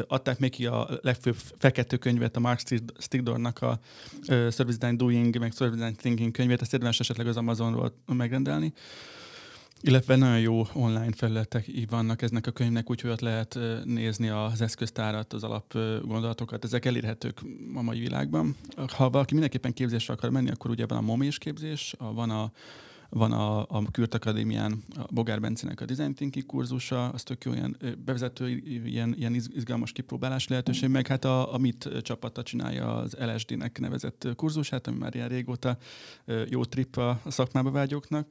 adták 0.07 0.39
még 0.39 0.51
ki 0.51 0.67
a 0.67 0.89
legfőbb 1.03 1.37
fekető 1.59 1.97
könyvet, 1.97 2.37
a 2.37 2.41
Mark 2.41 2.61
Stigdornak 2.99 3.63
a 3.63 3.79
Service 4.27 4.77
Design 4.79 4.97
Doing, 4.97 5.39
meg 5.39 5.53
Service 5.53 5.79
Design 5.79 5.97
Thinking 5.97 6.31
könyvét, 6.31 6.61
ezt 6.61 6.73
érdemes 6.73 7.01
esetleg 7.01 7.27
az 7.27 7.37
Amazonról 7.37 7.93
megrendelni. 8.07 8.73
Illetve 9.87 10.17
nagyon 10.17 10.41
jó 10.41 10.67
online 10.73 11.13
felületek 11.13 11.71
vannak 11.91 12.23
eznek 12.23 12.47
a 12.47 12.51
könyvnek, 12.51 12.91
úgyhogy 12.91 13.11
ott 13.11 13.21
lehet 13.21 13.59
nézni 13.85 14.29
az 14.29 14.61
eszköztárat, 14.61 15.33
az 15.33 15.45
alap 15.45 15.73
gondolatokat. 16.03 16.65
Ezek 16.65 16.85
elérhetők 16.85 17.41
a 17.75 17.83
mai 17.83 17.99
világban. 17.99 18.57
Ha 18.97 19.11
valaki 19.11 19.33
mindenképpen 19.33 19.73
képzésre 19.73 20.13
akar 20.15 20.31
menni, 20.31 20.51
akkor 20.51 20.71
ugye 20.71 20.87
van 20.87 20.99
a 20.99 21.01
momés 21.01 21.39
képzés, 21.39 21.95
van 21.99 22.31
a 22.31 22.53
van 23.09 23.33
a, 23.33 23.61
a 23.61 23.91
Kürt 23.91 24.15
Akadémián 24.15 24.83
a 24.97 25.05
Bogár 25.11 25.41
Bencének 25.41 25.81
a 25.81 25.85
Design 25.85 26.15
Thinking 26.15 26.47
kurzusa, 26.47 27.09
az 27.09 27.23
tök 27.23 27.45
jó 27.45 27.53
ilyen 27.53 27.77
bevezető, 28.05 28.49
ilyen, 28.85 29.15
ilyen 29.19 29.35
izgalmas 29.35 29.93
kipróbálás 29.93 30.49
lehetőség, 30.49 30.89
meg 30.89 31.07
hát 31.07 31.25
a, 31.25 31.55
a 31.55 31.59
MIT 31.59 31.89
csapata 32.03 32.43
csinálja 32.43 32.97
az 32.97 33.17
LSD-nek 33.19 33.79
nevezett 33.79 34.29
kurzusát, 34.37 34.87
ami 34.87 34.99
már 34.99 35.15
ilyen 35.15 35.29
régóta 35.29 35.77
jó 36.49 36.65
trip 36.65 36.97
a 36.97 37.21
szakmába 37.27 37.71
vágyóknak. 37.71 38.29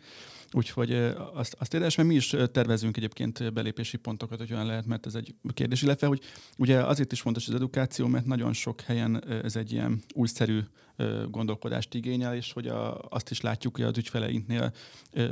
Úgyhogy 0.52 0.92
azt, 1.34 1.56
azt 1.60 1.74
érdemes, 1.74 1.96
mert 1.96 2.10
mi 2.10 2.16
is 2.16 2.36
tervezünk 2.52 2.98
egyébként 2.98 3.54
belépési 3.54 3.98
pontokat, 3.98 4.38
hogy 4.38 4.54
olyan 4.54 4.66
lehet, 4.66 4.86
mert 4.86 5.06
ez 5.06 5.16
egy 5.16 5.36
kérdés. 5.54 5.82
Illetve, 5.82 6.08
hogy 6.08 6.22
ugye 6.58 6.84
azért 6.84 7.12
is 7.12 7.22
fontos 7.22 7.48
az 7.48 7.54
edukáció, 7.54 8.08
mert 8.08 8.25
nagyon 8.25 8.54
sok 8.54 8.82
helyen 8.82 9.24
ez 9.44 9.56
egy 9.56 9.72
ilyen 9.72 10.04
újszerű 10.14 10.60
gondolkodást 11.30 11.94
igényel, 11.94 12.36
és 12.36 12.54
hogy 12.54 12.68
a, 12.68 13.02
azt 13.02 13.32
is 13.32 13.42
látjuk, 13.42 13.75
hogy 13.75 13.86
az 13.86 13.98
ügyfeleinknél 13.98 14.74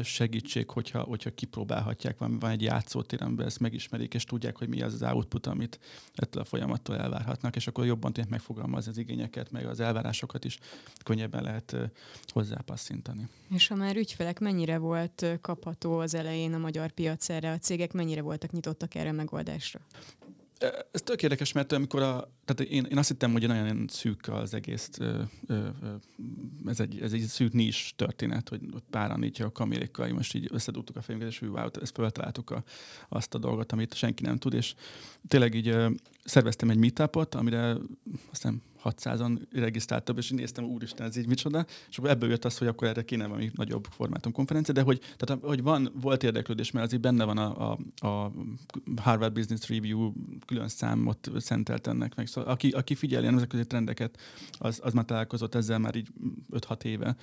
segítség, 0.04 0.70
hogyha, 0.70 1.02
hogyha 1.02 1.30
kipróbálhatják, 1.30 2.18
van, 2.18 2.40
van 2.40 2.52
egy 2.52 2.62
játszótér, 2.62 3.22
amiben 3.22 3.46
ezt 3.46 3.60
megismerik, 3.60 4.14
és 4.14 4.24
tudják, 4.24 4.58
hogy 4.58 4.68
mi 4.68 4.82
az 4.82 4.94
az 4.94 5.02
output, 5.02 5.48
amit 5.48 5.80
ettől 6.16 6.42
a 6.42 6.46
folyamattól 6.46 6.98
elvárhatnak, 6.98 7.56
és 7.56 7.68
akkor 7.68 7.86
jobban 7.86 8.14
tudják 8.14 8.32
megfogalmazni 8.32 8.92
az 8.92 8.98
igényeket, 8.98 9.52
meg 9.52 9.66
az 9.66 9.80
elvárásokat 9.80 10.46
is 10.46 10.58
könnyebben 11.04 11.44
lehet 11.44 11.76
hozzápasszintani. 12.28 13.28
És 13.50 13.68
ha 13.68 13.76
már 13.76 13.96
ügyfelek, 13.96 14.40
mennyire 14.40 14.78
volt 14.78 15.26
kapható 15.42 15.98
az 15.98 16.14
elején 16.14 16.54
a 16.54 16.58
magyar 16.58 16.92
piac 16.92 17.30
erre, 17.30 17.52
a 17.52 17.58
cégek 17.58 17.94
mennyire 17.94 18.22
voltak 18.22 18.52
nyitottak 18.52 18.96
erre 18.96 19.10
a 19.10 19.14
megoldásra? 19.14 19.80
Ez 20.92 21.02
tök 21.02 21.24
érdekes, 21.24 21.52
mert 21.52 21.72
amikor 21.72 22.02
a, 22.02 22.32
tehát 22.46 22.72
én, 22.72 22.86
én 22.90 22.98
azt 22.98 23.08
hittem, 23.08 23.32
hogy 23.32 23.48
nagyon 23.48 23.88
szűk 23.88 24.28
az 24.28 24.54
egész, 24.54 24.90
ez, 26.66 26.80
egy, 26.80 27.02
ez 27.02 27.14
egy 27.14 27.22
szűk 27.22 27.54
nis 27.54 27.94
történet, 27.96 28.50
hogy 28.50 28.62
páran 28.90 29.24
így 29.24 29.42
a 29.42 29.52
kamérékkal, 29.52 30.08
most 30.08 30.36
így 30.36 30.48
összedugtuk 30.52 30.96
a 30.96 31.02
fejünket, 31.02 31.30
és 31.30 31.42
wow, 31.42 31.68
ezt 31.82 31.96
feltaláltuk 31.96 32.50
a, 32.50 32.64
azt 33.10 33.34
a 33.34 33.38
dolgot, 33.38 33.72
amit 33.72 33.94
senki 33.94 34.24
nem 34.24 34.38
tud, 34.38 34.54
és 34.54 34.74
tényleg 35.28 35.54
így 35.54 35.76
szerveztem 36.24 36.70
egy 36.70 36.78
meetupot, 36.78 37.36
amire 37.36 37.78
aztán 38.32 38.62
600-an 38.84 39.40
regisztráltabb, 39.52 40.18
és 40.18 40.30
néztem, 40.30 40.64
úristen, 40.64 41.08
ez 41.08 41.16
így 41.16 41.28
micsoda, 41.28 41.66
és 41.90 41.98
akkor 41.98 42.10
ebből 42.10 42.30
jött 42.30 42.46
az, 42.46 42.58
hogy 42.58 42.68
akkor 42.68 42.88
erre 42.88 43.04
kéne 43.04 43.26
valami 43.26 43.52
nagyobb 43.56 43.88
formátum 43.90 44.32
konferencia, 44.32 44.74
de 44.74 44.82
hogy, 44.82 45.00
tehát, 45.18 45.44
hogy 45.44 45.64
van, 45.64 45.92
volt 46.02 46.24
érdeklődés, 46.24 46.72
mert 46.72 46.86
azért 46.86 47.02
benne 47.02 47.24
van 47.24 47.38
a, 47.38 47.72
a, 47.72 47.80
a 48.08 48.32
Harvard 49.02 49.34
Business 49.34 49.70
Review 49.70 50.12
külön 50.46 50.68
számot 50.68 51.32
szentelt 51.38 51.88
ennek 51.88 52.16
meg. 52.16 52.28
Szóval 52.28 52.52
aki, 52.52 52.70
aki 52.70 52.96
figyeli 52.96 53.26
nemzetközi 53.26 53.66
trendeket, 53.66 54.20
az, 54.52 54.80
az 54.84 54.94
már 54.94 55.06
találkozott 55.06 55.56
ezzel 55.56 55.80
már 55.80 55.96
így 55.96 56.08
5-6 56.52 56.84
éve. 56.84 57.16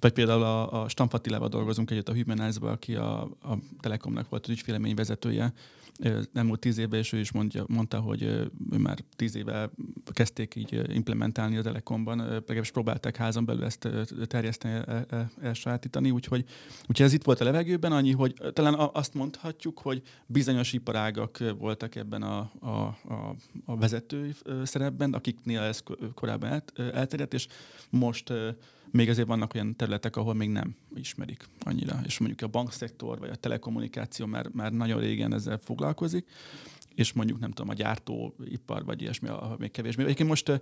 Vagy 0.00 0.12
például 0.12 0.42
a, 0.42 0.82
a 0.82 0.88
Stamfatilával 0.88 1.48
dolgozunk 1.48 1.90
együtt 1.90 2.08
a 2.08 2.14
Humanize-ba, 2.14 2.70
aki 2.70 2.94
a, 2.94 3.22
a 3.22 3.58
Telekomnak 3.80 4.28
volt 4.28 4.44
az 4.44 4.50
ügyfélemény 4.50 4.94
vezetője, 4.94 5.52
nem 6.32 6.46
volt 6.46 6.60
tíz 6.60 6.78
évben, 6.78 6.98
és 6.98 7.12
ő 7.12 7.18
is 7.18 7.32
mondja, 7.32 7.64
mondta, 7.68 8.00
hogy 8.00 8.22
ő 8.22 8.50
már 8.78 8.98
tíz 9.16 9.36
éve 9.36 9.70
kezdték 10.12 10.54
így 10.54 10.94
implementálni 10.94 11.56
a 11.56 11.62
Telekomban, 11.62 12.18
legalábbis 12.18 12.70
próbálták 12.70 13.16
házon 13.16 13.44
belül 13.44 13.64
ezt 13.64 13.88
terjeszteni, 14.26 14.84
elsajátítani, 15.42 16.10
úgyhogy, 16.10 16.44
úgyhogy 16.88 17.06
ez 17.06 17.12
itt 17.12 17.24
volt 17.24 17.40
a 17.40 17.44
levegőben, 17.44 17.92
annyi, 17.92 18.12
hogy 18.12 18.34
talán 18.52 18.90
azt 18.92 19.14
mondhatjuk, 19.14 19.78
hogy 19.78 20.02
bizonyos 20.26 20.72
iparágak 20.72 21.38
voltak 21.58 21.94
ebben 21.94 22.22
a, 22.22 22.50
a, 22.60 22.68
a, 22.68 23.34
a 23.64 23.76
vezetői 23.76 24.34
szerepben, 24.62 25.12
akiknél 25.12 25.60
ez 25.60 25.82
korábban 26.14 26.62
elterjedt, 26.76 27.34
és 27.34 27.46
most 27.90 28.32
még 28.94 29.08
azért 29.08 29.28
vannak 29.28 29.54
olyan 29.54 29.76
területek, 29.76 30.16
ahol 30.16 30.34
még 30.34 30.48
nem 30.48 30.76
ismerik 30.94 31.48
annyira. 31.60 32.00
És 32.04 32.18
mondjuk 32.18 32.42
a 32.42 32.46
bankszektor 32.46 33.18
vagy 33.18 33.30
a 33.30 33.34
telekommunikáció 33.34 34.26
már, 34.26 34.48
már 34.52 34.72
nagyon 34.72 35.00
régen 35.00 35.34
ezzel 35.34 35.58
foglalkozik, 35.58 36.26
és 36.94 37.12
mondjuk 37.12 37.40
nem 37.40 37.50
tudom, 37.50 37.70
a 37.70 37.74
gyártóipar 37.74 38.84
vagy 38.84 39.02
ilyesmi, 39.02 39.28
a, 39.28 39.56
még 39.58 39.70
kevésbé. 39.70 40.02
Egyébként 40.02 40.28
most 40.28 40.60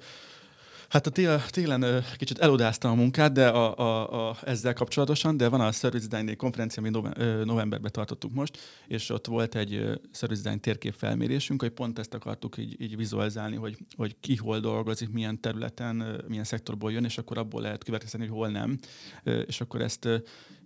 Hát 0.92 1.06
a 1.06 1.11
tél, 1.11 1.42
télen 1.50 2.04
kicsit 2.16 2.38
elodáztam 2.38 2.90
a 2.90 2.94
munkát, 2.94 3.32
de 3.32 3.49
a, 3.49 3.78
a, 3.78 4.28
a, 4.28 4.37
ezzel 4.44 4.72
kapcsolatosan, 4.72 5.37
de 5.37 5.49
van 5.49 5.61
a 5.61 5.72
Service 5.72 6.06
Design 6.06 6.37
konferencia, 6.37 6.82
amit 6.82 7.44
novemberben 7.44 7.92
tartottuk 7.92 8.32
most, 8.32 8.58
és 8.87 9.11
ott 9.11 9.26
volt 9.26 9.54
egy 9.54 9.70
Service 10.12 10.42
Design 10.42 10.61
térkép 10.61 10.94
felmérésünk, 10.96 11.61
hogy 11.61 11.70
pont 11.70 11.99
ezt 11.99 12.14
akartuk 12.14 12.56
így, 12.56 12.80
így 12.80 12.96
vizualizálni, 12.96 13.56
hogy, 13.56 13.76
hogy 13.96 14.16
ki 14.20 14.37
hol 14.37 14.61
dolgozik, 14.61 15.11
milyen 15.11 15.40
területen, 15.40 16.22
milyen 16.28 16.44
szektorból 16.44 16.92
jön, 16.92 17.04
és 17.04 17.18
akkor 17.18 17.38
abból 17.38 17.62
lehet 17.62 17.84
következtetni, 17.84 18.26
hogy 18.26 18.37
hol 18.37 18.49
nem. 18.49 18.78
És 19.46 19.61
akkor 19.61 19.80
ezt 19.80 20.08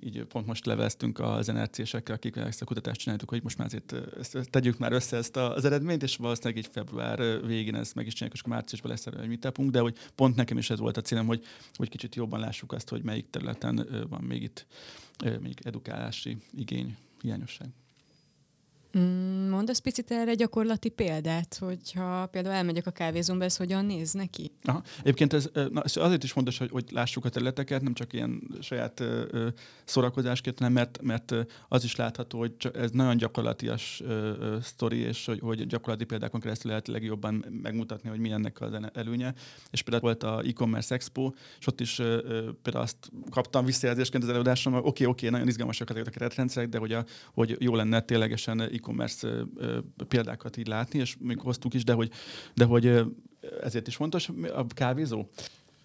így 0.01 0.25
pont 0.25 0.47
most 0.47 0.67
leveztünk 0.67 1.19
az 1.19 1.47
NRC-sekkel, 1.47 2.15
akik 2.15 2.37
ezt 2.37 2.63
a 2.63 2.65
kutatást 2.65 3.01
csináltuk, 3.01 3.29
hogy 3.29 3.43
most 3.43 3.59
már 3.59 3.67
azért 3.67 3.95
ezt, 4.19 4.51
tegyük 4.51 4.79
már 4.79 4.93
össze 4.93 5.17
ezt 5.17 5.37
az 5.37 5.65
eredményt, 5.65 6.03
és 6.03 6.17
valószínűleg 6.17 6.59
így 6.59 6.69
február 6.73 7.47
végén 7.47 7.75
ezt 7.75 7.95
meg 7.95 8.07
is 8.07 8.13
csináljuk, 8.13 8.37
és 8.37 8.41
akkor 8.41 8.53
márciusban 8.53 8.91
lesz 8.91 9.07
egy 9.07 9.71
de 9.71 9.81
hogy 9.81 9.97
pont 10.17 10.37
nekem 10.37 10.59
is 10.59 10.71
ez 10.71 10.79
volt 10.79 10.97
a 10.97 11.01
célom, 11.01 11.27
hogy, 11.27 11.45
hogy 11.75 11.89
kicsit 11.89 12.15
jobban 12.15 12.41
lássuk 12.41 12.73
azt, 12.73 12.89
hogy 12.89 13.03
melyik 13.03 13.31
területen 13.31 14.07
van 14.09 14.23
még 14.23 14.43
itt 14.43 14.67
még 15.41 15.59
edukálási 15.63 16.37
igény, 16.53 16.97
hiányosság. 17.21 17.69
Mm, 18.99 19.49
mondasz 19.49 19.79
picit 19.79 20.11
erre 20.11 20.35
gyakorlati 20.35 20.89
példát, 20.89 21.57
hogyha 21.61 22.27
például 22.27 22.55
elmegyek 22.55 22.87
a 22.87 22.91
kávézómba, 22.91 23.45
ez 23.45 23.57
hogyan 23.57 23.85
néz 23.85 24.13
neki? 24.13 24.53
Aha. 24.65 24.83
Egyébként 25.01 25.33
ez, 25.33 25.49
na, 25.71 25.83
ez 25.83 25.97
azért 25.97 26.25
is 26.25 26.33
fontos, 26.33 26.59
hogy, 26.59 26.71
hogy 26.71 26.85
lássuk 26.91 27.25
a 27.25 27.29
területeket, 27.29 27.83
nem 27.83 27.95
csak 27.95 28.13
ilyen 28.13 28.43
saját 28.61 29.01
ö, 29.01 29.49
szórakozásként, 29.85 30.59
hanem 30.59 30.73
mert, 30.75 30.99
mert 31.03 31.35
az 31.69 31.85
is 31.85 31.97
látható, 31.97 32.39
hogy 32.39 32.55
ez 32.75 32.91
nagyon 32.91 33.17
gyakorlatias 33.17 34.03
ö, 34.05 34.57
sztori, 34.63 34.99
és 34.99 35.27
hogy, 35.27 35.41
hogy 35.41 35.67
gyakorlati 35.67 36.05
példákon 36.05 36.41
keresztül 36.41 36.71
lehet 36.71 36.89
legjobban 36.89 37.45
megmutatni, 37.63 38.09
hogy 38.09 38.19
milyennek 38.19 38.61
az 38.61 38.73
előnye. 38.93 39.35
És 39.71 39.83
például 39.83 40.03
volt 40.03 40.23
a 40.23 40.43
e-commerce 40.47 40.95
expo, 40.95 41.33
és 41.59 41.67
ott 41.67 41.81
is 41.81 41.99
ö, 41.99 42.21
például 42.63 42.85
azt 42.85 43.11
kaptam 43.31 43.65
visszajelzésként 43.65 44.23
az 44.23 44.29
előadásom, 44.29 44.73
hogy 44.73 44.83
oké, 44.85 44.89
okay, 44.89 45.07
oké, 45.07 45.27
okay, 45.27 45.31
nagyon 45.31 45.49
izgalmasak 45.49 45.91
ezek 45.91 46.07
a 46.07 46.11
keretrendszerek, 46.11 46.69
de 46.69 46.79
hogy, 46.79 46.93
a, 46.93 47.05
hogy 47.35 47.57
jó 47.59 47.75
lenne 47.75 48.01
ténylegesen 48.01 48.61
e-commerce 48.87 49.47
példákat 50.09 50.57
így 50.57 50.67
látni, 50.67 50.99
és 50.99 51.17
még 51.21 51.41
hoztuk 51.41 51.75
is, 51.75 51.85
de 51.85 51.93
hogy, 51.93 52.11
de 52.55 52.65
hogy 52.65 53.05
ezért 53.63 53.87
is 53.87 53.97
fontos 53.97 54.31
a 54.55 54.67
kávézó. 54.67 55.27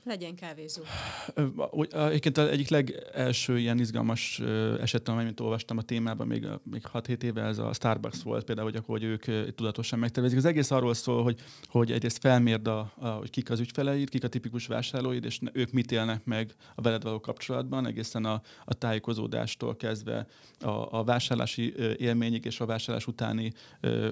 Legyen 0.03 0.35
kávézó. 0.35 0.81
Egyébként 1.91 2.37
az 2.37 2.47
egyik 2.47 2.69
legelső 2.69 3.59
ilyen 3.59 3.79
izgalmas 3.79 4.39
eset, 4.79 5.07
amit 5.07 5.39
olvastam 5.39 5.77
a 5.77 5.81
témában 5.81 6.27
még, 6.27 6.47
még 6.63 6.83
6-7 6.93 7.23
éve, 7.23 7.43
ez 7.43 7.57
a 7.57 7.73
Starbucks 7.73 8.23
volt 8.23 8.43
például, 8.43 8.67
hogy, 8.67 8.77
akkor, 8.79 8.99
hogy 8.99 9.07
ők 9.07 9.53
tudatosan 9.55 9.99
megtervezik. 9.99 10.37
Az 10.37 10.45
egész 10.45 10.71
arról 10.71 10.93
szól, 10.93 11.23
hogy, 11.23 11.39
hogy 11.65 11.91
egyrészt 11.91 12.17
felmérd, 12.17 12.67
a, 12.67 12.93
a, 12.95 13.07
hogy 13.07 13.29
kik 13.29 13.49
az 13.49 13.59
ügyfeleid, 13.59 14.09
kik 14.09 14.23
a 14.23 14.27
tipikus 14.27 14.67
vásárlóid, 14.67 15.25
és 15.25 15.39
ők 15.53 15.71
mit 15.71 15.91
élnek 15.91 16.25
meg 16.25 16.53
a 16.75 16.81
veled 16.81 17.03
való 17.03 17.19
kapcsolatban, 17.19 17.87
egészen 17.87 18.25
a, 18.25 18.41
a 18.65 18.73
tájékozódástól 18.73 19.75
kezdve 19.75 20.27
a, 20.59 20.99
a 20.99 21.03
vásárlási 21.03 21.73
élményig 21.97 22.45
és 22.45 22.59
a 22.59 22.65
vásárlás 22.65 23.07
utáni 23.07 23.51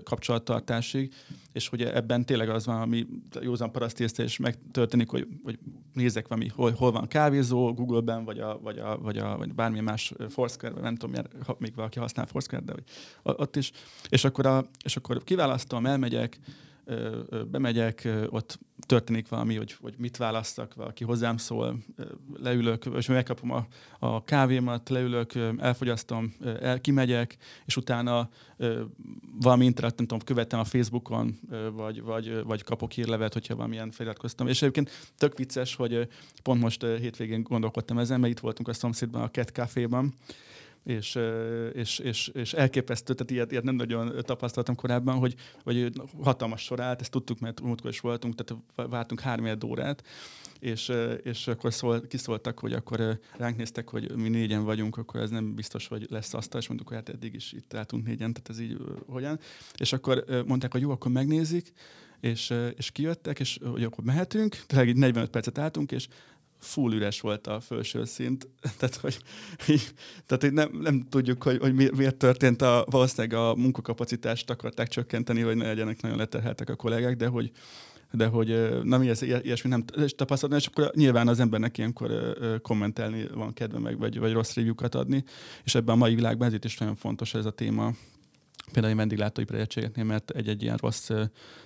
kapcsolattartásig, 0.04 1.14
és 1.52 1.68
hogy 1.68 1.82
ebben 1.82 2.26
tényleg 2.26 2.50
az 2.50 2.66
van, 2.66 2.82
ami 2.82 3.08
józan 3.42 3.72
parasztészte, 3.72 4.24
és 4.24 4.38
megtörténik, 4.38 5.10
hogy, 5.10 5.28
hogy 5.44 5.60
nézek 5.94 6.28
valami, 6.28 6.48
hol, 6.48 6.72
hol 6.72 6.92
van 6.92 7.08
kávézó, 7.08 7.74
Google-ben, 7.74 8.24
vagy, 8.26 8.40
a, 8.40 8.60
vagy, 8.64 8.80
a, 8.80 8.98
vagy, 8.98 9.18
a, 9.18 9.38
vagy 9.38 9.54
bármilyen 9.54 9.84
más 9.84 10.14
Foursquare, 10.30 10.82
nem 10.82 10.96
tudom, 10.96 11.26
ha 11.46 11.56
még 11.60 11.76
valaki 11.76 12.00
használ 12.00 12.26
Foursquare, 12.26 12.64
de 12.66 12.72
hogy 12.72 12.84
ott 13.24 13.56
is. 13.56 13.72
És 14.10 14.24
akkor, 14.24 14.46
a, 14.46 14.66
és 14.84 14.96
akkor 14.96 15.24
kiválasztom, 15.24 15.86
elmegyek, 15.86 16.40
bemegyek, 17.52 18.08
ott 18.30 18.60
történik 18.90 19.28
valami, 19.28 19.56
hogy, 19.56 19.76
hogy 19.82 19.94
mit 19.98 20.18
választak, 20.18 20.74
valaki 20.74 21.04
hozzám 21.04 21.38
szól, 21.38 21.78
leülök, 22.36 22.86
és 22.98 23.08
megkapom 23.08 23.52
a, 23.52 23.68
a 24.00 24.24
kávémat, 24.24 24.90
leülök, 24.90 25.32
elfogyasztom, 25.58 26.34
el, 26.62 26.82
kimegyek, 26.82 27.38
és 27.66 27.78
utána 27.78 28.30
valami 29.40 29.66
internet, 29.66 29.98
nem 29.98 30.08
tudom, 30.08 30.26
követem 30.26 30.60
a 30.60 30.64
Facebookon, 30.64 31.40
vagy, 31.74 32.02
vagy, 32.02 32.44
vagy 32.44 32.64
kapok 32.64 32.92
hírlevet, 32.92 33.34
hogyha 33.34 33.56
valamilyen 33.56 33.92
feliratkoztam. 33.92 34.48
És 34.48 34.62
egyébként 34.62 34.92
tök 35.18 35.38
vicces, 35.38 35.76
hogy 35.76 36.08
pont 36.44 36.62
most 36.62 36.86
hétvégén 36.86 37.44
gondolkodtam 37.44 37.98
ezen, 37.98 38.20
mert 38.20 38.32
itt 38.32 38.40
voltunk 38.40 38.68
a 38.68 38.74
szomszédban, 38.74 39.22
a 39.22 39.30
Cat 39.30 39.50
Café-ban, 39.50 40.14
és, 40.90 41.20
és, 41.74 42.00
és, 42.00 42.28
és 42.28 42.54
elképesztő, 42.54 43.14
tehát 43.14 43.32
ilyet, 43.32 43.52
ilyet 43.52 43.64
nem 43.64 43.76
nagyon 43.76 44.14
tapasztaltam 44.22 44.76
korábban, 44.76 45.18
hogy, 45.18 45.36
hogy 45.64 45.92
hatalmas 46.24 46.62
sor 46.62 46.80
állt, 46.80 47.02
ezt 47.02 47.12
tudtuk, 47.12 47.40
mert 47.40 47.62
múltkor 47.62 47.90
is 47.90 48.00
voltunk, 48.00 48.36
tehát 48.36 48.64
vártunk 48.90 49.20
három 49.20 49.58
órát, 49.66 50.04
és, 50.60 50.92
és 51.24 51.48
akkor 51.48 51.74
szól, 51.74 52.02
kiszóltak, 52.02 52.60
hogy 52.60 52.74
akkor 52.74 53.20
ránk 53.38 53.58
néztek, 53.58 53.90
hogy 53.90 54.16
mi 54.16 54.30
négyen 54.30 54.64
vagyunk, 54.64 54.98
akkor 54.98 55.20
ez 55.20 55.30
nem 55.30 55.56
biztos, 55.56 55.88
hogy 55.88 56.06
lesz 56.10 56.34
asztal, 56.34 56.60
és 56.60 56.68
mondtuk, 56.68 56.88
hogy 56.88 56.98
hát 56.98 57.10
eddig 57.10 57.34
is 57.34 57.52
itt 57.52 57.74
álltunk 57.74 58.06
négyen, 58.06 58.34
tehát 58.34 58.50
ez 58.50 58.60
így 58.60 58.78
hogyan. 59.08 59.40
És 59.78 59.94
akkor 59.94 60.24
mondták, 60.46 60.72
hogy 60.72 60.82
jó, 60.82 60.92
akkor 60.92 61.12
megnézik, 61.12 61.72
és, 62.20 62.54
és 62.76 62.92
kijöttek, 62.92 63.40
és 63.40 63.60
hogy 63.64 63.84
akkor 63.84 64.04
mehetünk, 64.04 64.56
tehát 64.68 64.86
így 64.86 64.96
45 64.96 65.30
percet 65.30 65.58
álltunk, 65.58 65.92
és 65.92 66.08
full 66.60 66.94
üres 66.94 67.22
volt 67.22 67.48
a 67.48 67.60
felső 67.60 68.06
szint, 68.06 68.48
tehát 68.80 68.96
hogy, 68.96 69.20
tehát, 70.26 70.44
hogy 70.44 70.54
nem, 70.54 70.80
nem 70.82 71.08
tudjuk, 71.10 71.44
hogy, 71.44 71.58
hogy 71.58 71.74
miért 71.74 72.16
történt, 72.16 72.62
a, 72.62 72.86
valószínűleg 72.90 73.40
a 73.40 73.56
munkakapacitást 73.56 74.50
akarták 74.50 74.88
csökkenteni, 74.88 75.42
hogy 75.42 75.56
ne 75.56 75.66
legyenek 75.66 76.02
nagyon 76.02 76.18
leterheltek 76.18 76.70
a 76.70 76.76
kollégák, 76.76 77.16
de 77.16 77.28
hogy, 77.28 77.52
de 78.12 78.26
hogy 78.26 78.80
na 78.84 78.98
mi 78.98 79.10
ez, 79.10 79.22
ilyesmi 79.22 79.70
nem 79.70 79.84
tapasztalni, 80.16 80.56
és 80.56 80.66
akkor 80.66 80.92
nyilván 80.96 81.28
az 81.28 81.40
embernek 81.40 81.78
ilyenkor 81.78 82.38
kommentelni 82.62 83.28
van 83.34 83.54
kedve 83.54 83.80
meg, 83.80 83.98
vagy, 83.98 84.20
vagy 84.20 84.32
rossz 84.32 84.54
review-kat 84.54 84.96
adni, 84.96 85.24
és 85.64 85.76
ebben 85.76 85.96
a 85.96 85.98
mai 85.98 86.16
világban 86.16 86.48
ezért 86.48 86.66
is 86.66 86.78
nagyon 86.78 86.96
fontos 86.96 87.34
ez 87.34 87.46
a 87.46 87.52
téma, 87.52 87.94
például 88.66 88.94
egy 88.94 89.00
vendéglátóipari 89.00 89.60
egységeknél, 89.60 90.04
mert 90.04 90.30
egy-egy 90.30 90.64
ilyen 90.64 90.78
rossz 90.78 91.10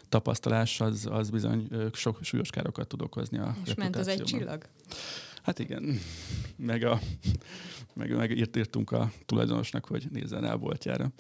tapasztalás 0.09 0.81
az, 0.81 1.07
az 1.11 1.29
bizony 1.29 1.67
sok 1.93 2.19
súlyos 2.21 2.49
károkat 2.49 2.87
tud 2.87 3.01
okozni 3.01 3.37
a 3.37 3.55
És 3.65 3.73
ment 3.73 3.95
az 3.95 4.07
egy 4.07 4.23
csillag? 4.23 4.65
Hát 5.43 5.59
igen, 5.59 5.99
meg, 6.55 6.83
a, 6.83 6.99
meg, 7.93 8.15
meg 8.15 8.37
írt, 8.37 8.57
írtunk 8.57 8.91
a 8.91 9.11
tulajdonosnak, 9.25 9.85
hogy 9.85 10.07
nézzen 10.11 10.43
a 10.43 10.57
boltjára, 10.57 11.11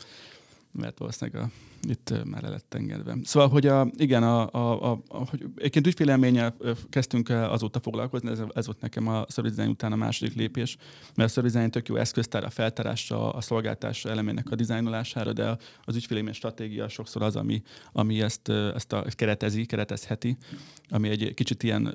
mert 0.71 0.97
valószínűleg 0.97 1.43
a 1.43 1.49
itt 1.87 2.13
már 2.25 2.41
le 2.41 2.49
lett 2.49 2.73
engedve. 2.73 3.17
Szóval, 3.23 3.49
hogy 3.49 3.67
a, 3.67 3.87
igen, 3.97 4.23
a, 4.23 4.49
a, 4.51 4.91
a, 4.91 5.01
a, 5.07 5.29
hogy 5.29 5.45
egyébként 5.55 5.87
ügyfélelménnyel 5.87 6.55
kezdtünk 6.89 7.29
azóta 7.29 7.79
foglalkozni, 7.79 8.29
ez, 8.29 8.41
ez 8.53 8.65
volt 8.65 8.81
nekem 8.81 9.07
a 9.07 9.25
service 9.29 9.67
után 9.67 9.91
a 9.91 9.95
második 9.95 10.35
lépés, 10.35 10.77
mert 11.15 11.29
a 11.29 11.33
service 11.33 11.69
tök 11.69 11.87
jó 11.87 11.95
eszköztár 11.95 12.43
a 12.43 12.49
feltárásra, 12.49 13.33
a 13.33 13.41
szolgáltás 13.41 14.05
elemének 14.05 14.51
a 14.51 14.55
dizájnolására, 14.55 15.33
de 15.33 15.57
az 15.83 15.95
ügyfélélmény 15.95 16.33
stratégia 16.33 16.87
sokszor 16.87 17.21
az, 17.21 17.35
ami, 17.35 17.61
ami 17.91 18.21
ezt, 18.21 18.49
ezt 18.49 18.93
a 18.93 19.05
keretezi, 19.09 19.65
keretezheti, 19.65 20.37
ami 20.89 21.09
egy 21.09 21.33
kicsit 21.33 21.63
ilyen 21.63 21.93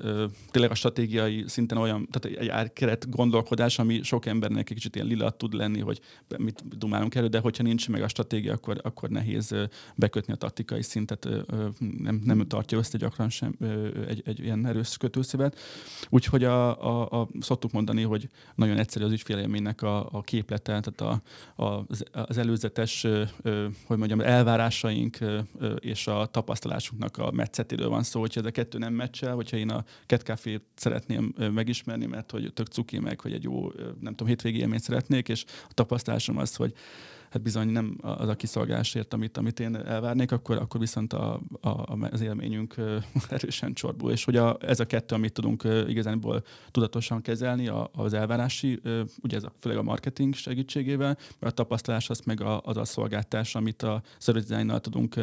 tényleg 0.51 0.71
a 0.71 0.75
stratégiai 0.75 1.43
szinten 1.47 1.77
olyan, 1.77 2.07
tehát 2.11 2.39
egy 2.39 2.47
árkeret 2.47 3.09
gondolkodás, 3.09 3.79
ami 3.79 4.01
sok 4.03 4.25
embernek 4.25 4.69
egy 4.69 4.75
kicsit 4.75 4.95
ilyen 4.95 5.07
lila 5.07 5.29
tud 5.29 5.53
lenni, 5.53 5.79
hogy 5.79 5.99
mit 6.37 6.77
dumálunk 6.77 7.15
elő, 7.15 7.27
de 7.27 7.39
hogyha 7.39 7.63
nincs 7.63 7.89
meg 7.89 8.01
a 8.01 8.07
stratégia, 8.07 8.53
akkor, 8.53 8.79
akkor 8.83 9.09
nehéz 9.09 9.55
bekötni 9.95 10.33
a 10.33 10.35
taktikai 10.35 10.81
szintet, 10.81 11.27
nem, 11.79 12.21
nem 12.23 12.47
tartja 12.47 12.77
össze 12.77 12.97
gyakran 12.97 13.29
sem 13.29 13.55
egy, 14.07 14.21
egy 14.25 14.39
ilyen 14.39 14.65
erős 14.65 14.97
kötőszövet. 14.97 15.59
Úgyhogy 16.09 16.43
a, 16.43 16.85
a, 16.85 17.21
a, 17.21 17.27
szoktuk 17.39 17.71
mondani, 17.71 18.01
hogy 18.01 18.29
nagyon 18.55 18.77
egyszerű 18.77 19.05
az 19.05 19.11
ügyfélélménynek 19.11 19.81
a, 19.81 20.09
a 20.11 20.21
képlete, 20.21 20.79
tehát 20.79 21.01
a, 21.55 21.63
a, 21.63 21.85
az 22.11 22.37
előzetes, 22.37 23.07
hogy 23.85 23.97
mondjam, 23.97 24.19
elvárásaink 24.21 25.17
és 25.79 26.07
a 26.07 26.25
tapasztalásunknak 26.25 27.17
a 27.17 27.31
metszetéről 27.31 27.89
van 27.89 28.03
szó, 28.03 28.19
hogyha 28.19 28.39
ez 28.39 28.45
a 28.45 28.51
kettő 28.51 28.77
nem 28.77 28.93
meccsel, 28.93 29.35
hogyha 29.35 29.57
én 29.57 29.69
a 29.69 29.83
ketkafét 30.05 30.61
szeretném 30.75 31.33
megismerni, 31.53 32.05
mert 32.05 32.31
hogy 32.31 32.53
tök 32.53 32.67
cuki 32.67 32.99
meg, 32.99 33.19
hogy 33.19 33.33
egy 33.33 33.43
jó, 33.43 33.71
nem 33.99 34.11
tudom, 34.11 34.27
hétvégi 34.27 34.59
élményt 34.59 34.83
szeretnék, 34.83 35.29
és 35.29 35.43
a 35.69 35.73
tapasztalásom 35.73 36.37
az, 36.37 36.55
hogy 36.55 36.73
hát 37.29 37.41
bizony 37.41 37.67
nem 37.67 37.97
az 38.01 38.27
a 38.27 38.35
kiszolgásért, 38.35 39.13
amit, 39.13 39.37
amit 39.37 39.59
én 39.59 39.75
elvárnék, 39.75 40.31
akkor, 40.31 40.57
akkor 40.57 40.79
viszont 40.79 41.13
a, 41.13 41.41
a, 41.61 42.07
az 42.11 42.21
élményünk 42.21 42.75
erősen 43.29 43.73
csorbul. 43.73 44.11
És 44.11 44.23
hogy 44.23 44.35
a, 44.35 44.57
ez 44.61 44.79
a 44.79 44.85
kettő, 44.85 45.15
amit 45.15 45.33
tudunk 45.33 45.63
igazából 45.87 46.43
tudatosan 46.71 47.21
kezelni, 47.21 47.67
a, 47.67 47.89
az 47.93 48.13
elvárási, 48.13 48.79
ugye 49.21 49.37
ez 49.37 49.43
a, 49.43 49.51
főleg 49.59 49.77
a 49.77 49.83
marketing 49.83 50.33
segítségével, 50.33 51.17
mert 51.39 51.53
a 51.53 51.63
tapasztalás 51.63 52.09
az 52.09 52.19
meg 52.19 52.41
a, 52.41 52.61
az 52.63 52.77
a 52.77 52.85
szolgáltás, 52.85 53.55
amit 53.55 53.83
a 53.83 54.01
service 54.17 54.79
tudunk 54.79 55.15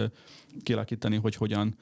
kialakítani, 0.63 1.17
hogy 1.17 1.35
hogyan 1.35 1.75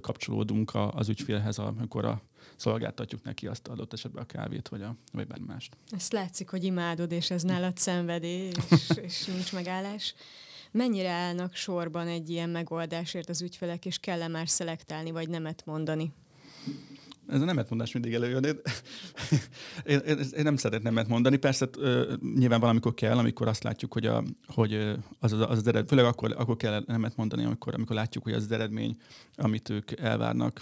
kapcsolódunk 0.00 0.72
az 0.74 1.08
ügyfélhez, 1.08 1.58
amikor 1.58 2.04
a 2.04 2.20
szolgáltatjuk 2.56 3.22
neki 3.22 3.46
azt 3.46 3.68
adott 3.68 3.92
esetben 3.92 4.22
a 4.22 4.26
kávét, 4.26 4.68
vagy, 4.68 4.82
a, 4.82 4.96
vagy 5.12 5.26
bármi 5.26 5.46
mást. 5.46 5.76
Ezt 5.90 6.12
látszik, 6.12 6.48
hogy 6.48 6.64
imádod, 6.64 7.12
és 7.12 7.30
ez 7.30 7.42
nálad 7.42 7.76
szenvedély, 7.76 8.50
és, 8.70 8.90
és 9.06 9.24
nincs 9.24 9.52
megállás. 9.52 10.14
Mennyire 10.70 11.10
állnak 11.10 11.54
sorban 11.54 12.06
egy 12.06 12.30
ilyen 12.30 12.48
megoldásért 12.48 13.28
az 13.28 13.42
ügyfelek, 13.42 13.86
és 13.86 13.98
kell-e 13.98 14.28
már 14.28 14.48
szelektálni, 14.48 15.10
vagy 15.10 15.28
nemet 15.28 15.62
mondani? 15.64 16.12
ez 17.26 17.40
a 17.40 17.44
nemetmondás 17.44 17.92
mindig 17.92 18.14
előjön. 18.14 18.44
Én, 19.84 19.98
én, 19.98 20.18
én, 20.36 20.42
nem 20.42 20.56
szeretném 20.56 20.92
nemet 20.92 21.08
mondani. 21.08 21.36
Persze 21.36 21.68
nyilván 22.34 22.60
valamikor 22.60 22.94
kell, 22.94 23.18
amikor 23.18 23.48
azt 23.48 23.62
látjuk, 23.62 23.92
hogy, 23.92 24.06
a, 24.06 24.22
hogy 24.46 24.74
az, 25.18 25.32
az, 25.32 25.40
az 25.40 25.66
eredmény, 25.66 25.86
főleg 25.86 26.04
akkor, 26.04 26.34
akkor 26.38 26.56
kell 26.56 26.82
nemet 26.86 27.16
mondani, 27.16 27.44
amikor, 27.44 27.74
amikor 27.74 27.96
látjuk, 27.96 28.24
hogy 28.24 28.32
az, 28.32 28.42
az 28.42 28.50
eredmény, 28.50 28.96
amit 29.36 29.68
ők 29.68 30.00
elvárnak, 30.00 30.60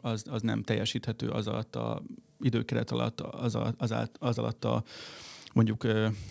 az, 0.00 0.24
az 0.30 0.42
nem 0.42 0.62
teljesíthető 0.62 1.28
az 1.28 1.46
alatt 1.46 1.76
a 1.76 2.02
időkeret 2.40 2.90
alatt, 2.90 3.20
az, 3.20 3.54
az, 3.54 3.94
az 4.18 4.38
alatt 4.38 4.64
a 4.64 4.82
mondjuk 5.54 5.82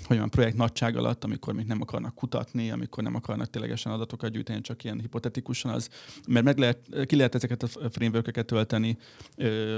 hogy 0.05 0.17
van, 0.17 0.29
projekt 0.29 0.57
nagyság 0.57 0.97
alatt, 0.97 1.23
amikor 1.23 1.53
még 1.53 1.65
nem 1.65 1.81
akarnak 1.81 2.15
kutatni, 2.15 2.71
amikor 2.71 3.03
nem 3.03 3.15
akarnak 3.15 3.49
ténylegesen 3.49 3.91
adatokat 3.91 4.31
gyűjteni, 4.31 4.61
csak 4.61 4.83
ilyen 4.83 4.99
hipotetikusan 4.99 5.71
az, 5.71 5.89
mert 6.27 6.45
meg 6.45 6.57
lehet, 6.57 7.05
ki 7.05 7.15
lehet 7.15 7.35
ezeket 7.35 7.63
a 7.63 7.67
framework 7.67 8.45
tölteni 8.45 8.97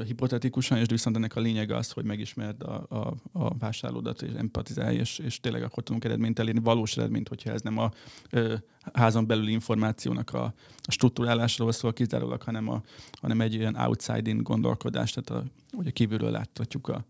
hipotetikusan, 0.06 0.78
és 0.78 0.88
viszont 0.88 1.16
ennek 1.16 1.36
a 1.36 1.40
lényege 1.40 1.76
az, 1.76 1.92
hogy 1.92 2.04
megismerd 2.04 2.62
a, 2.64 2.86
a, 2.90 3.14
a 3.32 3.58
vásárlódat, 3.58 4.22
és 4.22 4.32
empatizálj, 4.38 4.98
és, 4.98 5.20
és 5.20 5.40
tényleg 5.40 5.64
akkor 5.64 5.84
tudunk 5.84 6.06
eredményt 6.06 6.40
elérni, 6.40 6.60
valós 6.60 6.98
eredményt, 6.98 7.28
hogyha 7.28 7.52
ez 7.52 7.62
nem 7.62 7.78
a 7.78 7.92
ö, 8.30 8.56
házon 8.94 9.28
belüli 9.28 9.52
információnak 9.52 10.34
a, 10.34 10.44
a 10.82 10.92
struktúrálásról 10.92 11.72
szól 11.72 11.94
kizárólag, 11.94 12.42
hanem, 12.42 12.70
a, 12.70 12.82
hanem 13.22 13.42
egy 13.42 13.54
ilyen 13.54 13.76
outside-in 13.76 14.44
gondolkodás, 14.44 15.12
tehát 15.12 15.44
a, 15.44 15.48
a 15.78 15.92
kívülről 15.92 16.32
láthatjuk 16.32 16.88
a, 16.88 17.06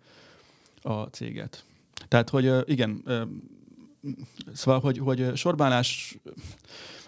a 0.81 1.03
céget. 1.03 1.65
Tehát, 2.08 2.29
hogy 2.29 2.69
igen, 2.69 3.03
szóval, 4.53 4.79
hogy, 4.79 4.97
hogy 4.97 5.35
sorbálás, 5.35 6.17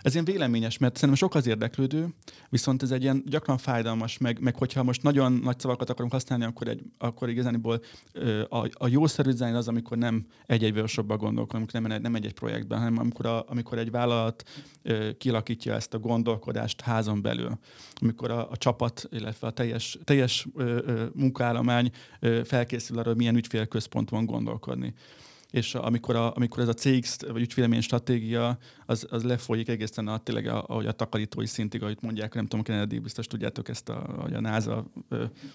ez 0.02 0.14
ilyen 0.14 0.26
véleményes, 0.26 0.78
mert 0.78 0.96
szerintem 0.96 1.18
sok 1.18 1.36
az 1.36 1.48
érdeklődő, 1.48 2.08
viszont 2.50 2.84
ez 2.84 2.92
egy 2.92 3.02
ilyen 3.02 3.24
gyakran 3.26 3.58
fájdalmas, 3.58 4.18
meg, 4.18 4.40
meg 4.40 4.56
hogyha 4.56 4.84
most 4.84 5.04
nagyon 5.04 5.32
nagy 5.32 5.60
szavakat 5.60 5.90
akarunk 5.90 6.12
használni, 6.12 6.46
akkor, 6.46 6.68
egy, 6.68 6.82
akkor 6.98 7.30
igazániból 7.30 7.82
a, 8.50 8.68
a 8.74 8.88
jó 8.88 9.06
design 9.06 9.56
az, 9.56 9.68
amikor 9.68 9.98
nem 9.98 10.26
egy-egy 10.46 10.76
workshopba 10.76 11.18
gondolkodunk, 11.18 11.72
nem, 11.72 12.02
nem 12.02 12.16
egy-egy 12.16 12.34
projektben, 12.34 12.78
hanem 12.78 12.98
amikor, 12.98 13.26
a, 13.26 13.46
amikor 13.48 13.78
egy 13.78 13.92
vállalat 13.92 14.44
kilakítja 15.18 15.74
ezt 15.74 15.94
a 15.94 16.00
gondolkodást 16.00 16.82
házon 16.82 17.22
belül, 17.22 17.60
amikor 17.96 18.32
a, 18.32 18.50
a 18.50 18.58
csapat, 18.58 19.08
illetve 19.12 19.48
a 19.48 19.52
teljes, 19.52 19.98
teljes 20.04 20.48
munkaállomány 21.14 21.92
felkészül 22.44 22.98
arra, 22.98 23.08
hogy 23.08 23.18
milyen 23.18 23.36
ügyfélközpont 23.36 24.10
van 24.10 24.26
gondolkodni 24.26 24.94
és 25.52 25.76
amikor, 25.76 26.16
a, 26.16 26.36
amikor 26.36 26.64
ez 26.64 26.68
a 26.68 26.74
CX 26.74 27.18
vagy 27.32 27.42
ügyfélmény 27.42 27.82
stratégia, 27.82 28.58
az, 28.86 29.08
az 29.10 29.24
lefolyik 29.24 29.68
egészen 29.68 30.08
a, 30.08 30.18
tényleg 30.18 30.48
a, 30.48 30.64
ahogy 30.68 30.86
a 30.86 30.92
takarítói 30.92 31.46
szintig, 31.46 31.84
ahogy 31.84 31.98
mondják, 32.02 32.34
nem 32.34 32.46
tudom, 32.46 32.66
Kennedy, 32.66 33.00
biztos 33.00 33.28
tudjátok 33.28 33.70
ezt, 33.70 33.90
a, 33.90 34.16
hogy 34.22 34.34
a 34.34 34.40
NASA, 34.40 34.86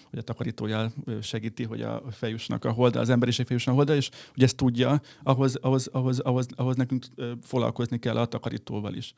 hogy 0.09 0.19
a 0.19 0.21
takarítója 0.21 0.91
segíti, 1.21 1.63
hogy 1.63 1.81
a 1.81 2.03
fejusnak 2.11 2.65
a 2.65 2.71
holda, 2.71 2.99
az 2.99 3.09
emberiség 3.09 3.45
fejusnak 3.45 3.73
a 3.73 3.77
holda, 3.77 3.95
és 3.95 4.09
hogy 4.33 4.43
ezt 4.43 4.55
tudja, 4.55 5.01
ahhoz, 5.23 5.55
ahhoz, 5.55 5.87
ahhoz, 5.87 6.19
ahhoz, 6.19 6.47
ahhoz 6.55 6.75
nekünk 6.75 7.05
foglalkozni 7.41 7.99
kell 7.99 8.17
a 8.17 8.25
takarítóval 8.25 8.93
is. 8.93 9.13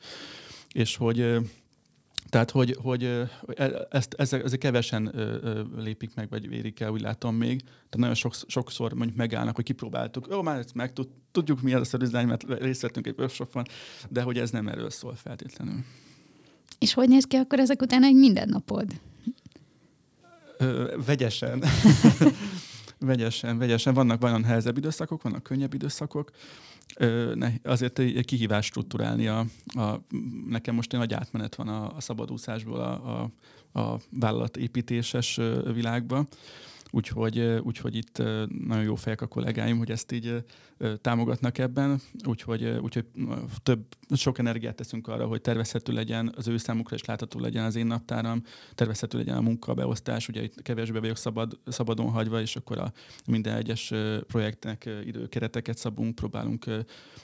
És 0.71 0.95
hogy 0.95 1.37
tehát, 2.35 2.51
hogy, 2.51 2.77
hogy 2.81 3.03
e, 3.55 3.87
ezt, 3.89 4.13
ezek, 4.17 4.43
ezek 4.43 4.59
kevesen 4.59 5.11
lépik 5.77 6.15
meg, 6.15 6.29
vagy 6.29 6.49
vérik 6.49 6.79
el, 6.79 6.91
úgy 6.91 7.01
látom 7.01 7.35
még. 7.35 7.61
Tehát 7.61 7.97
nagyon 7.97 8.13
sok, 8.15 8.33
sokszor 8.47 8.93
mondjuk 8.93 9.17
megállnak, 9.17 9.55
hogy 9.55 9.63
kipróbáltuk, 9.63 10.27
jó, 10.29 10.41
már 10.41 10.59
ezt 10.59 10.73
meg 10.73 10.93
tudjuk, 11.31 11.61
mi 11.61 11.73
az 11.73 11.93
a 11.93 11.97
design, 11.97 12.27
mert 12.27 12.43
részt 12.43 12.81
vettünk 12.81 13.07
egy 13.07 13.15
workshopon, 13.17 13.63
de 14.09 14.21
hogy 14.21 14.37
ez 14.37 14.51
nem 14.51 14.67
erről 14.67 14.89
szól 14.89 15.15
feltétlenül. 15.15 15.83
És 16.79 16.93
hogy 16.93 17.07
néz 17.07 17.25
ki 17.25 17.35
akkor 17.35 17.59
ezek 17.59 17.81
után 17.81 18.03
egy 18.03 18.15
mindennapod? 18.15 18.85
Ö, 20.57 20.95
vegyesen. 21.05 21.63
vegyesen, 22.99 23.57
vegyesen. 23.57 23.93
Vannak 23.93 24.19
nagyon 24.19 24.41
nehezebb 24.41 24.77
időszakok, 24.77 25.21
vannak 25.21 25.43
könnyebb 25.43 25.73
időszakok 25.73 26.31
azért 27.63 27.99
egy 27.99 28.25
kihívás 28.25 28.65
struktúrálni. 28.65 29.27
A, 29.27 29.45
a, 29.65 30.01
nekem 30.47 30.75
most 30.75 30.93
egy 30.93 30.99
nagy 30.99 31.13
átmenet 31.13 31.55
van 31.55 31.67
a, 31.67 31.95
a 31.95 32.01
szabadúszásból 32.01 32.79
a, 32.79 33.21
a, 33.21 33.31
a 33.79 33.99
vállalatépítéses 34.09 35.39
világba. 35.73 36.27
Úgyhogy, 36.91 37.39
úgyhogy 37.39 37.95
itt 37.95 38.17
nagyon 38.65 38.83
jó 38.83 38.95
fejek 38.95 39.21
a 39.21 39.27
kollégáim, 39.27 39.77
hogy 39.77 39.91
ezt 39.91 40.11
így 40.11 40.43
támogatnak 41.01 41.57
ebben, 41.57 42.01
úgyhogy, 42.27 42.65
úgyhogy 42.65 43.05
több, 43.63 43.85
sok 44.15 44.37
energiát 44.37 44.75
teszünk 44.75 45.07
arra, 45.07 45.25
hogy 45.25 45.41
tervezhető 45.41 45.93
legyen 45.93 46.33
az 46.37 46.47
ő 46.47 46.57
számukra, 46.57 46.95
és 46.95 47.05
látható 47.05 47.39
legyen 47.39 47.63
az 47.63 47.75
én 47.75 47.85
naptáram, 47.85 48.43
tervezhető 48.75 49.17
legyen 49.17 49.37
a 49.37 49.41
munkabeosztás, 49.41 50.27
ugye 50.27 50.43
itt 50.43 50.61
kevésbé 50.61 50.99
vagyok 50.99 51.17
szabad, 51.17 51.59
szabadon 51.67 52.09
hagyva, 52.09 52.41
és 52.41 52.55
akkor 52.55 52.77
a 52.77 52.91
minden 53.27 53.55
egyes 53.55 53.93
projektnek 54.27 54.89
időkereteket 55.05 55.77
szabunk, 55.77 56.15
próbálunk 56.15 56.65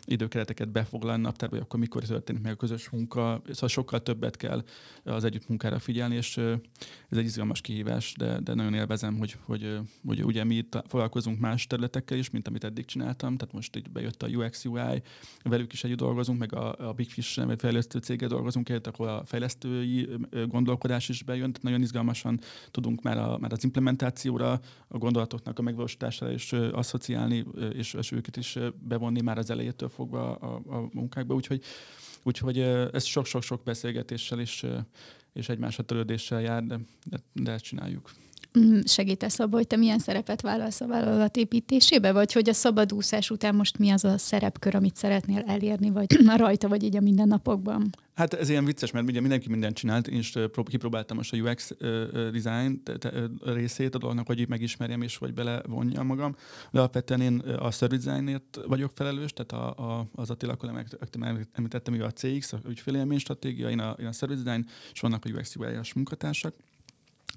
időkereteket 0.05 0.71
befoglalni 0.71 1.21
naptárba, 1.21 1.55
hogy 1.55 1.63
akkor 1.63 1.79
mikor 1.79 2.03
történik 2.03 2.41
meg 2.41 2.51
a 2.51 2.55
közös 2.55 2.89
munka, 2.89 3.41
szóval 3.51 3.69
sokkal 3.69 4.01
többet 4.01 4.37
kell 4.37 4.63
az 5.03 5.23
együttmunkára 5.23 5.79
figyelni, 5.79 6.15
és 6.15 6.37
ez 7.09 7.17
egy 7.17 7.25
izgalmas 7.25 7.61
kihívás, 7.61 8.13
de, 8.17 8.39
de 8.39 8.53
nagyon 8.53 8.73
élvezem, 8.73 9.17
hogy, 9.17 9.35
hogy, 9.51 9.79
hogy 10.05 10.23
ugye 10.23 10.43
mi 10.43 10.55
itt 10.55 10.83
foglalkozunk 10.87 11.39
más 11.39 11.67
területekkel 11.67 12.17
is, 12.17 12.29
mint 12.29 12.47
amit 12.47 12.63
eddig 12.63 12.85
csináltam, 12.85 13.37
tehát 13.37 13.53
most 13.53 13.75
így 13.75 13.89
bejött 13.89 14.23
a 14.23 14.27
UX, 14.27 14.65
UI, 14.65 15.01
velük 15.43 15.73
is 15.73 15.83
együtt 15.83 15.97
dolgozunk, 15.97 16.39
meg 16.39 16.53
a, 16.53 16.89
a 16.89 16.93
Big 16.93 17.09
Fish, 17.09 17.45
vagy 17.45 17.59
fejlesztő 17.59 17.99
céggel 17.99 18.29
dolgozunk 18.29 18.69
együtt, 18.69 18.87
akkor 18.87 19.07
a 19.07 19.23
fejlesztői 19.25 20.09
gondolkodás 20.47 21.09
is 21.09 21.23
bejön, 21.23 21.47
tehát 21.47 21.63
nagyon 21.63 21.81
izgalmasan 21.81 22.39
tudunk 22.71 23.01
már, 23.01 23.17
a, 23.17 23.37
már 23.37 23.51
az 23.51 23.63
implementációra, 23.63 24.59
a 24.87 24.97
gondolatoknak 24.97 25.59
a 25.59 25.61
megvalósítására 25.61 26.31
is 26.31 26.53
asszociálni, 26.53 27.45
és, 27.73 27.93
és 27.93 28.11
őket 28.11 28.37
is 28.37 28.57
bevonni 28.79 29.21
már 29.21 29.37
az 29.37 29.49
elejétől 29.49 29.89
fogva 29.89 30.35
a, 30.35 30.55
a 30.55 30.89
munkákba, 30.93 31.33
úgyhogy 31.33 31.63
Úgyhogy 32.23 32.59
ez 32.91 33.03
sok-sok-sok 33.03 33.63
beszélgetéssel 33.63 34.39
és, 34.39 34.65
és 35.33 35.49
egymásra 35.49 35.83
törődéssel 35.83 36.41
jár, 36.41 36.63
de, 36.63 36.79
de 37.33 37.51
ezt 37.51 37.63
csináljuk. 37.63 38.11
Mm, 38.59 38.79
segítesz 38.85 39.39
abban, 39.39 39.53
hogy 39.53 39.67
te 39.67 39.75
milyen 39.75 39.99
szerepet 39.99 40.41
vállalsz 40.41 40.81
a 40.81 40.87
vállalat 40.87 41.37
építésébe, 41.37 42.11
vagy 42.11 42.33
hogy 42.33 42.49
a 42.49 42.53
szabadúszás 42.53 43.29
után 43.29 43.55
most 43.55 43.77
mi 43.77 43.89
az 43.89 44.03
a 44.03 44.17
szerepkör, 44.17 44.75
amit 44.75 44.95
szeretnél 44.95 45.43
elérni, 45.47 45.89
vagy 45.89 46.05
a 46.27 46.37
rajta, 46.37 46.67
vagy 46.67 46.83
így 46.83 46.95
a 46.95 47.01
mindennapokban? 47.01 47.89
Hát 48.13 48.33
ez 48.33 48.49
ilyen 48.49 48.65
vicces, 48.65 48.91
mert 48.91 49.07
ugye 49.07 49.19
mindenki 49.19 49.49
mindent 49.49 49.75
csinált, 49.75 50.07
én 50.07 50.17
is 50.17 50.33
kipróbáltam 50.65 51.17
most 51.17 51.33
a 51.33 51.37
UX 51.37 51.71
design 52.31 52.81
részét 53.43 53.95
a 53.95 53.97
dolognak, 53.97 54.27
hogy 54.27 54.47
megismerjem 54.47 55.01
és 55.01 55.17
hogy 55.17 55.33
belevonjam 55.33 56.05
magam. 56.05 56.35
De 56.71 56.79
alapvetően 56.79 57.21
én 57.21 57.39
a 57.39 57.71
service 57.71 58.09
designért 58.09 58.59
vagyok 58.67 58.91
felelős, 58.95 59.33
tehát 59.33 59.51
a, 59.51 59.99
a, 59.99 60.07
az 60.15 60.29
Attila 60.29 60.55
kollégám 60.55 60.85
említettem, 61.51 61.93
hogy 61.93 62.03
a 62.03 62.11
CX, 62.11 62.53
a 62.53 62.59
ügyfélélmény 62.67 63.19
stratégia, 63.19 63.69
én 63.69 63.79
a, 63.79 63.95
én 63.99 64.05
a 64.05 64.11
service 64.11 64.43
design, 64.43 64.65
és 64.93 64.99
vannak 64.99 65.25
a 65.25 65.29
UX 65.29 65.55
UI-as 65.55 65.93
munkatársak 65.93 66.53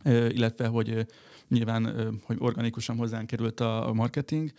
illetve 0.04 0.66
hogy 0.66 1.06
nyilván, 1.48 2.12
hogy 2.24 2.36
organikusan 2.38 2.96
hozzánk 2.96 3.26
került 3.26 3.60
a 3.60 3.90
marketing, 3.94 4.50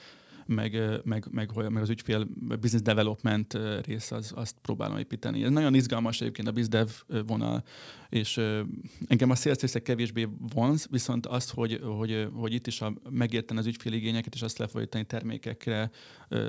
meg, 0.45 1.01
meg, 1.03 1.25
meg, 1.31 1.51
meg 1.55 1.81
az 1.81 1.89
ügyfél 1.89 2.27
business 2.39 2.81
development 2.81 3.57
rész, 3.85 4.11
az, 4.11 4.31
azt 4.35 4.55
próbálom 4.61 4.97
építeni. 4.97 5.43
Ez 5.43 5.51
nagyon 5.51 5.73
izgalmas 5.73 6.21
egyébként 6.21 6.47
a 6.47 6.51
bizdev 6.51 6.89
vonal, 7.27 7.63
és 8.09 8.37
engem 9.07 9.29
a 9.29 9.35
sales 9.35 9.71
kevésbé 9.83 10.27
vonz, 10.53 10.87
viszont 10.91 11.25
azt, 11.25 11.53
hogy, 11.53 11.79
hogy, 11.83 12.27
hogy 12.33 12.53
itt 12.53 12.67
is 12.67 12.81
a, 12.81 12.93
megérteni 13.09 13.59
az 13.59 13.65
ügyféligényeket, 13.65 14.33
és 14.33 14.41
azt 14.41 14.57
lefolytani 14.57 15.03
termékekre, 15.03 15.91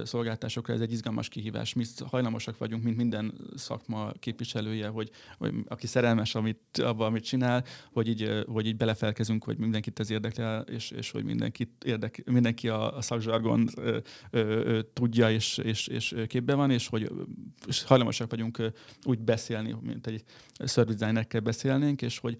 szolgáltásokra, 0.04 0.74
ez 0.74 0.80
egy 0.80 0.92
izgalmas 0.92 1.28
kihívás. 1.28 1.74
Mi 1.74 1.84
hajlamosak 2.06 2.58
vagyunk, 2.58 2.82
mint 2.82 2.96
minden 2.96 3.34
szakma 3.54 4.12
képviselője, 4.18 4.88
hogy, 4.88 5.10
hogy 5.38 5.54
aki 5.66 5.86
szerelmes 5.86 6.34
amit, 6.34 6.78
abba, 6.78 7.06
amit 7.06 7.24
csinál, 7.24 7.64
hogy 7.92 8.08
így, 8.08 8.44
hogy 8.46 8.66
így 8.66 8.76
belefelkezünk, 8.76 9.44
hogy 9.44 9.58
mindenkit 9.58 10.00
ez 10.00 10.10
érdekel, 10.10 10.60
és, 10.60 10.90
és 10.90 11.10
hogy 11.10 11.24
mindenkit 11.24 11.84
érdek, 11.84 12.22
mindenki 12.24 12.68
a, 12.68 12.96
a 12.96 13.00
szakzsargon 13.00 13.68
ö, 13.86 13.98
ö, 14.30 14.80
tudja 14.92 15.30
és, 15.30 15.58
és, 15.58 15.86
és 15.86 16.14
képben 16.26 16.56
van, 16.56 16.70
és 16.70 16.88
hogy 16.88 17.10
és 17.66 17.82
hajlamosak 17.82 18.30
vagyunk 18.30 18.72
úgy 19.04 19.18
beszélni, 19.18 19.76
mint 19.80 20.06
egy 20.06 20.24
service 20.58 20.98
designerekkel 20.98 21.40
beszélnénk, 21.40 22.02
és 22.02 22.18
hogy 22.18 22.36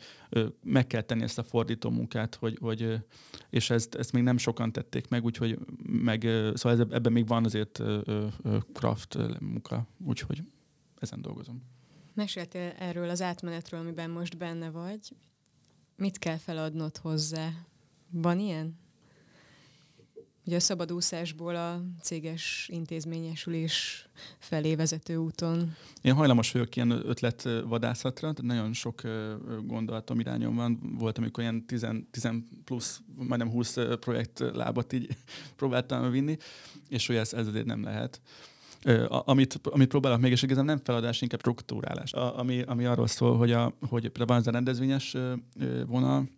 meg 0.62 0.86
kell 0.86 1.02
tenni 1.02 1.22
ezt 1.22 1.38
a 1.38 1.42
fordító 1.42 1.90
munkát, 1.90 2.34
hogy, 2.34 2.58
hogy 2.60 2.98
és 3.50 3.70
ezt, 3.70 3.94
ezt 3.94 4.12
még 4.12 4.22
nem 4.22 4.36
sokan 4.36 4.72
tették 4.72 5.08
meg, 5.08 5.24
úgyhogy 5.24 5.58
meg, 5.86 6.22
szóval 6.54 6.72
ez, 6.72 6.78
ebben 6.90 7.12
még 7.12 7.26
van 7.26 7.44
azért 7.44 7.82
craft 8.72 9.18
munka, 9.40 9.86
úgyhogy 10.04 10.42
ezen 10.98 11.22
dolgozom. 11.22 11.62
Meséltél 12.14 12.72
erről 12.78 13.08
az 13.08 13.22
átmenetről, 13.22 13.80
amiben 13.80 14.10
most 14.10 14.36
benne 14.36 14.70
vagy. 14.70 15.12
Mit 15.96 16.18
kell 16.18 16.36
feladnod 16.36 16.96
hozzá? 16.96 17.50
Van 18.10 18.38
ilyen? 18.38 18.78
Ugye 20.46 20.56
a 20.56 20.60
szabadúszásból 20.60 21.56
a 21.56 21.82
céges 22.02 22.68
intézményesülés 22.72 24.08
felé 24.38 24.74
vezető 24.74 25.16
úton. 25.16 25.74
Én 26.02 26.14
hajlamos 26.14 26.52
vagyok 26.52 26.76
ilyen 26.76 26.90
ötletvadászatra, 26.90 28.32
tehát 28.32 28.42
nagyon 28.42 28.72
sok 28.72 29.02
gondolatom 29.64 30.20
irányom 30.20 30.54
van. 30.54 30.94
Volt, 30.98 31.18
amikor 31.18 31.42
ilyen 31.42 31.66
10, 31.66 31.86
10 32.10 32.28
plusz, 32.64 33.00
majdnem 33.14 33.50
20 33.50 33.76
projekt 34.00 34.38
lábat 34.54 34.92
így 34.92 35.16
próbáltam 35.56 36.10
vinni, 36.10 36.36
és 36.88 37.06
hogy 37.06 37.16
ez, 37.16 37.32
ez 37.32 37.46
azért 37.46 37.66
nem 37.66 37.82
lehet. 37.82 38.20
amit, 39.08 39.60
amit 39.62 39.88
próbálok 39.88 40.20
még, 40.20 40.32
és 40.32 40.42
igazán 40.42 40.64
nem 40.64 40.80
feladás, 40.84 41.20
inkább 41.20 41.40
struktúrálás. 41.40 42.12
A, 42.12 42.38
ami, 42.38 42.62
ami 42.62 42.84
arról 42.84 43.06
szól, 43.06 43.36
hogy, 43.36 43.52
a, 43.52 43.72
hogy 43.88 44.02
például 44.02 44.26
van 44.26 44.38
ez 44.38 44.46
a 44.46 44.50
rendezvényes 44.50 45.16
vonal, 45.86 46.28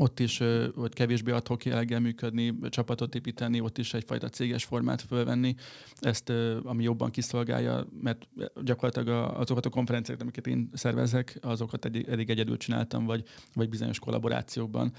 ott 0.00 0.20
is 0.20 0.42
hogy 0.74 0.92
kevésbé 0.92 1.30
adhok 1.30 1.64
jelleggel 1.64 2.00
működni, 2.00 2.58
csapatot 2.68 3.14
építeni, 3.14 3.60
ott 3.60 3.78
is 3.78 3.94
egyfajta 3.94 4.28
céges 4.28 4.64
formát 4.64 5.02
fölvenni, 5.02 5.54
ezt 5.94 6.32
ami 6.62 6.82
jobban 6.82 7.10
kiszolgálja, 7.10 7.86
mert 8.02 8.28
gyakorlatilag 8.62 9.34
azokat 9.36 9.66
a 9.66 9.70
konferenciákat, 9.70 10.22
amiket 10.22 10.46
én 10.46 10.70
szervezek, 10.72 11.38
azokat 11.42 11.84
eddig 11.84 12.30
egyedül 12.30 12.56
csináltam, 12.56 13.04
vagy, 13.04 13.24
vagy 13.54 13.68
bizonyos 13.68 13.98
kollaborációkban 13.98 14.92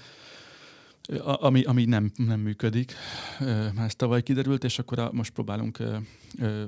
ami, 1.22 1.62
ami 1.62 1.84
nem, 1.84 2.12
nem 2.16 2.40
működik. 2.40 2.92
Már 3.74 3.84
ez 3.84 3.94
tavaly 3.94 4.22
kiderült, 4.22 4.64
és 4.64 4.78
akkor 4.78 4.98
a, 4.98 5.10
most 5.12 5.32
próbálunk 5.32 5.78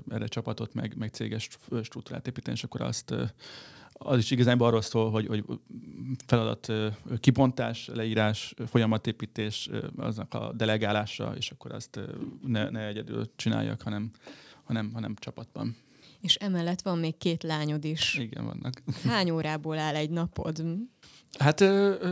erre 0.09 0.27
csapatot, 0.27 0.75
meg, 0.75 0.95
meg 0.99 1.11
céges 1.11 1.49
struktúrát 1.83 2.27
építeni, 2.27 2.57
és 2.57 2.65
akkor 2.65 2.81
azt 2.81 3.15
az 3.99 4.19
is 4.19 4.31
igazán 4.31 4.61
arról 4.61 4.83
szól, 4.83 5.11
hogy, 5.11 5.27
hogy 5.27 5.45
feladat 6.27 6.73
kibontás, 7.21 7.91
leírás, 7.95 8.55
folyamatépítés, 8.67 9.71
aznak 9.97 10.35
a 10.35 10.53
delegálása, 10.53 11.33
és 11.37 11.51
akkor 11.51 11.73
azt 11.73 12.01
ne, 12.47 12.71
ne 12.71 12.87
egyedül 12.87 13.31
csináljak, 13.37 13.83
hanem, 13.83 14.11
hanem, 14.65 14.91
hanem 14.93 15.15
csapatban. 15.15 15.77
És 16.21 16.35
emellett 16.35 16.83
van 16.83 16.99
még 16.99 17.17
két 17.17 17.43
lányod 17.43 17.85
is. 17.85 18.15
Igen, 18.15 18.45
vannak. 18.45 18.83
Hány 19.05 19.31
órából 19.31 19.79
áll 19.79 19.95
egy 19.95 20.11
napod? 20.11 20.65
Hát 21.39 21.59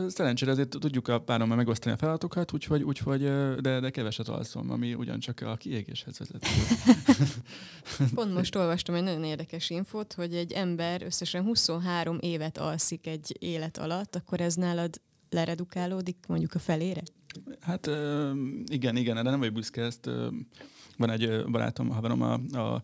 szerencsére 0.09 0.51
azért 0.51 0.69
tudjuk 0.69 1.09
a 1.09 1.21
párommal 1.21 1.57
megosztani 1.57 1.95
a 1.95 1.99
feladatokat, 1.99 2.53
úgyhogy, 2.53 2.83
úgyhogy 2.83 3.21
de, 3.61 3.81
de 3.81 3.91
keveset 3.91 4.29
alszom, 4.29 4.71
ami 4.71 4.95
ugyancsak 4.95 5.41
a 5.41 5.57
kiégéshez 5.57 6.19
vezet. 6.19 6.47
Pont 8.15 8.35
most 8.35 8.55
olvastam 8.55 8.95
egy 8.95 9.03
nagyon 9.03 9.25
érdekes 9.25 9.71
infót, 9.71 10.13
hogy 10.13 10.35
egy 10.35 10.53
ember 10.53 11.03
összesen 11.03 11.43
23 11.43 12.19
évet 12.21 12.59
alszik 12.59 13.07
egy 13.07 13.37
élet 13.39 13.79
alatt, 13.79 14.17
akkor 14.17 14.41
ez 14.41 14.55
nálad 14.55 15.01
leredukálódik 15.31 16.17
mondjuk 16.29 16.55
a 16.55 16.59
felére? 16.59 17.03
Hát 17.61 17.91
igen, 18.67 18.97
igen, 18.97 19.15
de 19.15 19.23
nem 19.23 19.39
vagy 19.39 19.53
büszke 19.53 19.83
ezt. 19.83 20.11
Van 20.97 21.11
egy 21.11 21.45
barátom, 21.45 21.89
haverom, 21.89 22.23
a, 22.23 22.33
a 22.59 22.83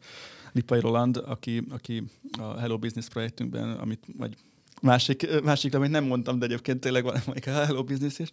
Lipai 0.53 0.81
Roland, 0.81 1.17
aki, 1.17 1.63
aki 1.71 2.05
a 2.39 2.59
Hello 2.59 2.79
Business 2.79 3.09
projektünkben, 3.09 3.71
amit 3.71 4.07
vagy 4.17 4.37
másik, 4.83 5.43
másikra, 5.43 5.79
amit 5.79 5.91
nem 5.91 6.05
mondtam, 6.05 6.39
de 6.39 6.45
egyébként 6.45 6.81
tényleg 6.81 7.05
van 7.05 7.15
a 7.17 7.51
Hello 7.51 7.85
Business 7.85 8.19
is, 8.19 8.31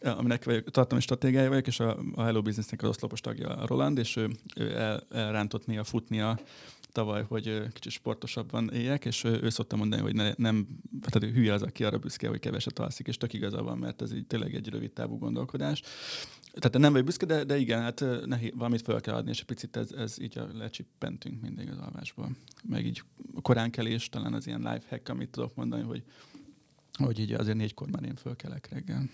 aminek 0.00 0.44
vagyok, 0.44 0.70
tartalmi 0.70 1.02
stratégiája 1.02 1.48
vagyok, 1.48 1.66
és 1.66 1.80
a, 1.80 1.98
a 2.14 2.22
Hello 2.22 2.42
Businessnek 2.42 2.82
az 2.82 2.88
oszlopos 2.88 3.20
tagja 3.20 3.48
a 3.48 3.66
Roland, 3.66 3.98
és 3.98 4.16
ő, 4.16 4.30
ő 4.56 4.76
el, 4.76 5.06
elrántott 5.10 5.66
néha 5.66 5.84
futnia 5.84 6.38
tavaly, 6.92 7.24
hogy 7.28 7.72
kicsit 7.72 7.92
sportosabban 7.92 8.70
éljek, 8.72 9.04
és 9.04 9.24
ő, 9.24 9.40
ő 9.42 9.48
szokta 9.48 9.76
mondani, 9.76 10.02
hogy 10.02 10.14
ne, 10.14 10.32
nem, 10.36 10.66
tehát 11.00 11.34
hülye 11.34 11.52
az, 11.52 11.62
aki 11.62 11.84
arra 11.84 11.98
büszke, 11.98 12.28
hogy 12.28 12.40
keveset 12.40 12.78
alszik, 12.78 13.06
és 13.06 13.16
tök 13.16 13.32
igaza 13.32 13.62
van, 13.62 13.78
mert 13.78 14.02
ez 14.02 14.12
így 14.12 14.26
tényleg 14.26 14.54
egy 14.54 14.68
rövid 14.68 14.90
távú 14.92 15.18
gondolkodás. 15.18 15.82
Tehát 16.54 16.78
nem 16.78 16.92
vagy 16.92 17.04
büszke, 17.04 17.26
de, 17.26 17.44
de 17.44 17.58
igen, 17.58 17.80
hát 17.80 18.04
nehéz, 18.26 18.50
valamit 18.54 18.82
fel 18.82 19.00
kell 19.00 19.14
adni, 19.14 19.30
és 19.30 19.38
egy 19.38 19.44
picit 19.44 19.76
ez, 19.76 19.92
ez 19.92 20.20
így 20.20 20.38
a 20.38 20.46
lecsippentünk 20.54 21.40
mindig 21.40 21.70
az 21.70 21.78
alvásból. 21.78 22.30
Meg 22.68 22.86
így 22.86 23.02
korán 23.42 23.70
kelés, 23.70 24.08
talán 24.08 24.32
az 24.32 24.46
ilyen 24.46 24.60
life 24.60 24.86
hack, 24.88 25.08
amit 25.08 25.30
tudok 25.30 25.54
mondani, 25.54 25.82
hogy, 25.82 26.02
hogy 26.98 27.18
így 27.18 27.32
azért 27.32 27.56
négykor 27.56 27.88
már 27.90 28.04
én 28.04 28.14
fölkelek 28.14 28.68
reggel. 28.70 29.08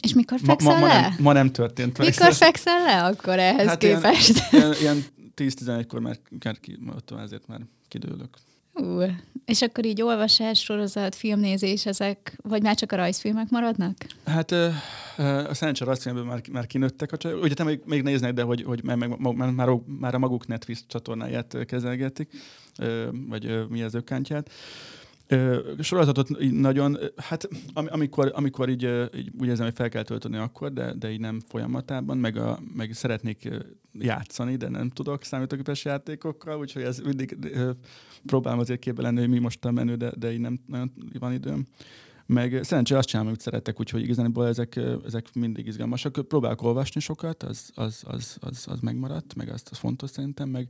És 0.00 0.14
mikor 0.14 0.40
fekszel 0.40 0.78
ma, 0.78 0.86
ma, 0.86 0.86
le? 0.86 1.00
Ma 1.00 1.08
nem, 1.08 1.16
ma 1.18 1.32
nem 1.32 1.52
történt. 1.52 1.98
Mikor 1.98 2.34
fekszel 2.34 2.82
le 2.82 3.04
akkor 3.04 3.38
ehhez 3.38 3.66
hát 3.66 3.78
képest? 3.78 4.52
Ilyen, 4.52 4.72
ilyen, 4.72 4.74
ilyen 4.80 5.04
10-11-kor 5.36 6.00
már, 6.00 6.18
már 6.44 6.60
ki, 6.60 6.78
ezért 7.18 7.46
már 7.46 7.60
kidőlök. 7.88 8.38
Uh, 8.78 9.10
és 9.48 9.62
akkor 9.62 9.84
így 9.84 10.02
olvasás, 10.02 10.60
sorozat, 10.60 11.14
filmnézés, 11.14 11.86
ezek, 11.86 12.38
vagy 12.42 12.62
már 12.62 12.74
csak 12.74 12.92
a 12.92 12.96
rajzfilmek 12.96 13.50
maradnak? 13.50 13.94
Hát 14.24 14.50
a 15.48 15.54
szerencsé 15.54 15.84
rajzfilmben 15.84 16.24
már, 16.24 16.40
már 16.52 16.66
kinőttek 16.66 17.12
a 17.12 17.16
csajok. 17.16 17.42
Ugye 17.42 17.54
te 17.54 17.64
még, 17.64 17.80
még 17.84 18.02
néznek, 18.02 18.32
de 18.32 18.42
hogy, 18.42 18.62
hogy 18.62 18.84
már, 18.84 18.96
már, 18.96 19.52
már, 19.52 19.68
már 19.86 20.14
a 20.14 20.18
maguk 20.18 20.46
Netflix 20.46 20.84
csatornáját 20.86 21.56
kezelgetik, 21.66 22.30
vagy 23.28 23.68
mi 23.68 23.82
az 23.82 23.94
ökkántját. 23.94 24.50
Sorozatot 25.80 26.28
nagyon, 26.50 26.98
hát 27.16 27.48
amikor, 27.74 28.32
amikor 28.34 28.68
így, 28.68 28.82
így 29.16 29.32
úgy 29.40 29.46
érzem, 29.46 29.66
hogy 29.66 29.74
fel 29.74 29.88
kell 29.88 30.02
tölteni 30.02 30.36
akkor, 30.36 30.72
de, 30.72 30.94
de 30.94 31.10
így 31.10 31.20
nem 31.20 31.40
folyamatában, 31.48 32.18
meg, 32.18 32.36
a, 32.36 32.58
meg 32.74 32.92
szeretnék 32.92 33.48
játszani, 33.92 34.56
de 34.56 34.68
nem 34.68 34.90
tudok 34.90 35.24
számítógépes 35.24 35.84
játékokkal, 35.84 36.58
úgyhogy 36.58 36.82
ez 36.82 36.98
mindig 36.98 37.36
próbálom 38.26 38.58
azért 38.58 38.80
képbe 38.80 39.02
lenni, 39.02 39.18
hogy 39.18 39.28
mi 39.28 39.38
most 39.38 39.64
a 39.64 39.70
menő, 39.70 39.94
de, 39.94 40.12
de 40.16 40.32
így 40.32 40.40
nem 40.40 40.60
nagyon 40.66 40.92
van 41.18 41.32
időm. 41.32 41.66
Meg 42.26 42.60
szerencsére 42.62 42.98
azt 42.98 43.08
csinálom, 43.08 43.30
amit 43.30 43.42
szeretek, 43.42 43.80
úgyhogy 43.80 44.02
igazából 44.02 44.46
ezek, 44.46 44.80
ezek 45.06 45.34
mindig 45.34 45.66
izgalmasak. 45.66 46.28
Próbálok 46.28 46.62
olvasni 46.62 47.00
sokat, 47.00 47.42
az, 47.42 47.70
az, 47.74 48.02
az, 48.06 48.36
az, 48.40 48.66
az 48.68 48.80
megmaradt, 48.80 49.34
meg 49.34 49.48
azt 49.48 49.68
az 49.70 49.78
fontos 49.78 50.10
szerintem, 50.10 50.48
meg 50.48 50.68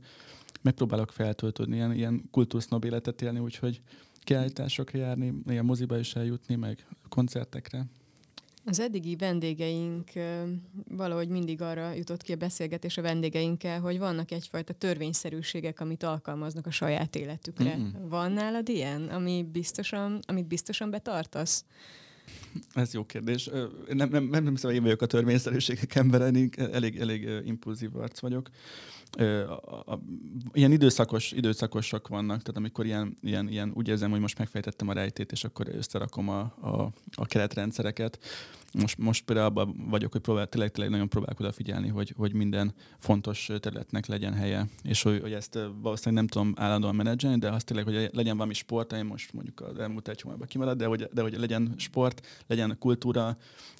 megpróbálok 0.61 1.11
feltöltődni, 1.11 1.75
ilyen, 1.75 1.93
ilyen 1.93 2.23
kultúrsznob 2.31 2.83
életet 2.83 3.21
élni, 3.21 3.39
úgyhogy 3.39 3.81
kiállításokra 4.29 4.99
járni, 4.99 5.33
ilyen 5.45 5.65
moziba 5.65 5.97
is 5.97 6.15
eljutni, 6.15 6.55
meg 6.55 6.85
koncertekre. 7.07 7.85
Az 8.65 8.79
eddigi 8.79 9.15
vendégeink 9.15 10.09
valahogy 10.87 11.29
mindig 11.29 11.61
arra 11.61 11.93
jutott 11.93 12.21
ki 12.21 12.31
a 12.33 12.35
beszélgetés 12.35 12.97
a 12.97 13.01
vendégeinkkel, 13.01 13.79
hogy 13.79 13.99
vannak 13.99 14.31
egyfajta 14.31 14.73
törvényszerűségek, 14.73 15.79
amit 15.79 16.03
alkalmaznak 16.03 16.65
a 16.65 16.71
saját 16.71 17.15
életükre. 17.15 17.77
Mm-hmm. 17.77 18.07
Van 18.09 18.31
nálad 18.31 18.69
ilyen, 18.69 19.07
ami 19.07 19.43
biztosan, 19.51 20.19
amit 20.27 20.47
biztosan 20.47 20.89
betartasz? 20.89 21.65
Ez 22.73 22.93
jó 22.93 23.05
kérdés. 23.05 23.49
Nem, 23.87 24.09
nem, 24.09 24.23
nem, 24.23 24.47
hiszem, 24.47 24.71
én 24.71 24.81
vagyok 24.83 25.01
a 25.01 25.05
törvényszerűségek 25.05 25.95
embere, 25.95 26.31
elég, 26.71 26.99
elég 26.99 27.29
impulzív 27.45 27.95
arc 27.95 28.19
vagyok 28.19 28.49
a, 29.17 29.93
a, 29.93 29.99
ilyen 30.53 30.71
időszakos, 30.71 31.31
időszakosak 31.31 32.07
vannak, 32.07 32.41
tehát 32.41 32.57
amikor 32.57 32.85
ilyen, 32.85 33.17
ilyen, 33.21 33.49
ilyen 33.49 33.71
úgy 33.73 33.87
érzem, 33.87 34.11
hogy 34.11 34.19
most 34.19 34.37
megfejtettem 34.37 34.87
a 34.87 34.93
rejtét, 34.93 35.31
és 35.31 35.43
akkor 35.43 35.67
összerakom 35.75 36.29
a, 36.29 36.39
a, 36.39 36.91
a 37.11 37.25
keretrendszereket. 37.25 38.19
Most, 38.73 38.97
most 38.97 39.25
például 39.25 39.47
abban 39.47 39.85
vagyok, 39.89 40.11
hogy 40.11 40.21
próbál, 40.21 40.47
tényleg, 40.47 40.71
tényleg 40.71 40.91
nagyon 40.91 41.09
próbálok 41.09 41.39
odafigyelni, 41.39 41.87
hogy, 41.87 42.13
hogy 42.17 42.33
minden 42.33 42.73
fontos 42.97 43.51
területnek 43.59 44.05
legyen 44.05 44.33
helye, 44.33 44.67
és 44.83 45.01
hogy, 45.01 45.21
hogy 45.21 45.33
ezt 45.33 45.59
valószínűleg 45.81 46.23
nem 46.23 46.27
tudom 46.27 46.53
állandóan 46.57 46.95
menedzselni, 46.95 47.37
de 47.37 47.49
azt 47.49 47.65
tényleg, 47.65 47.85
hogy 47.85 48.09
legyen 48.13 48.35
valami 48.35 48.53
sport, 48.53 48.93
én 48.93 49.05
most 49.05 49.33
mondjuk 49.33 49.61
az 49.61 49.77
elmúlt 49.77 50.07
egy 50.07 50.21
hónapban 50.21 50.47
kimarad, 50.47 50.77
de 50.77 50.85
hogy, 50.85 51.09
de 51.13 51.21
hogy 51.21 51.37
legyen 51.37 51.73
sport, 51.77 52.27
legyen 52.47 52.75
kultúra, 52.79 53.37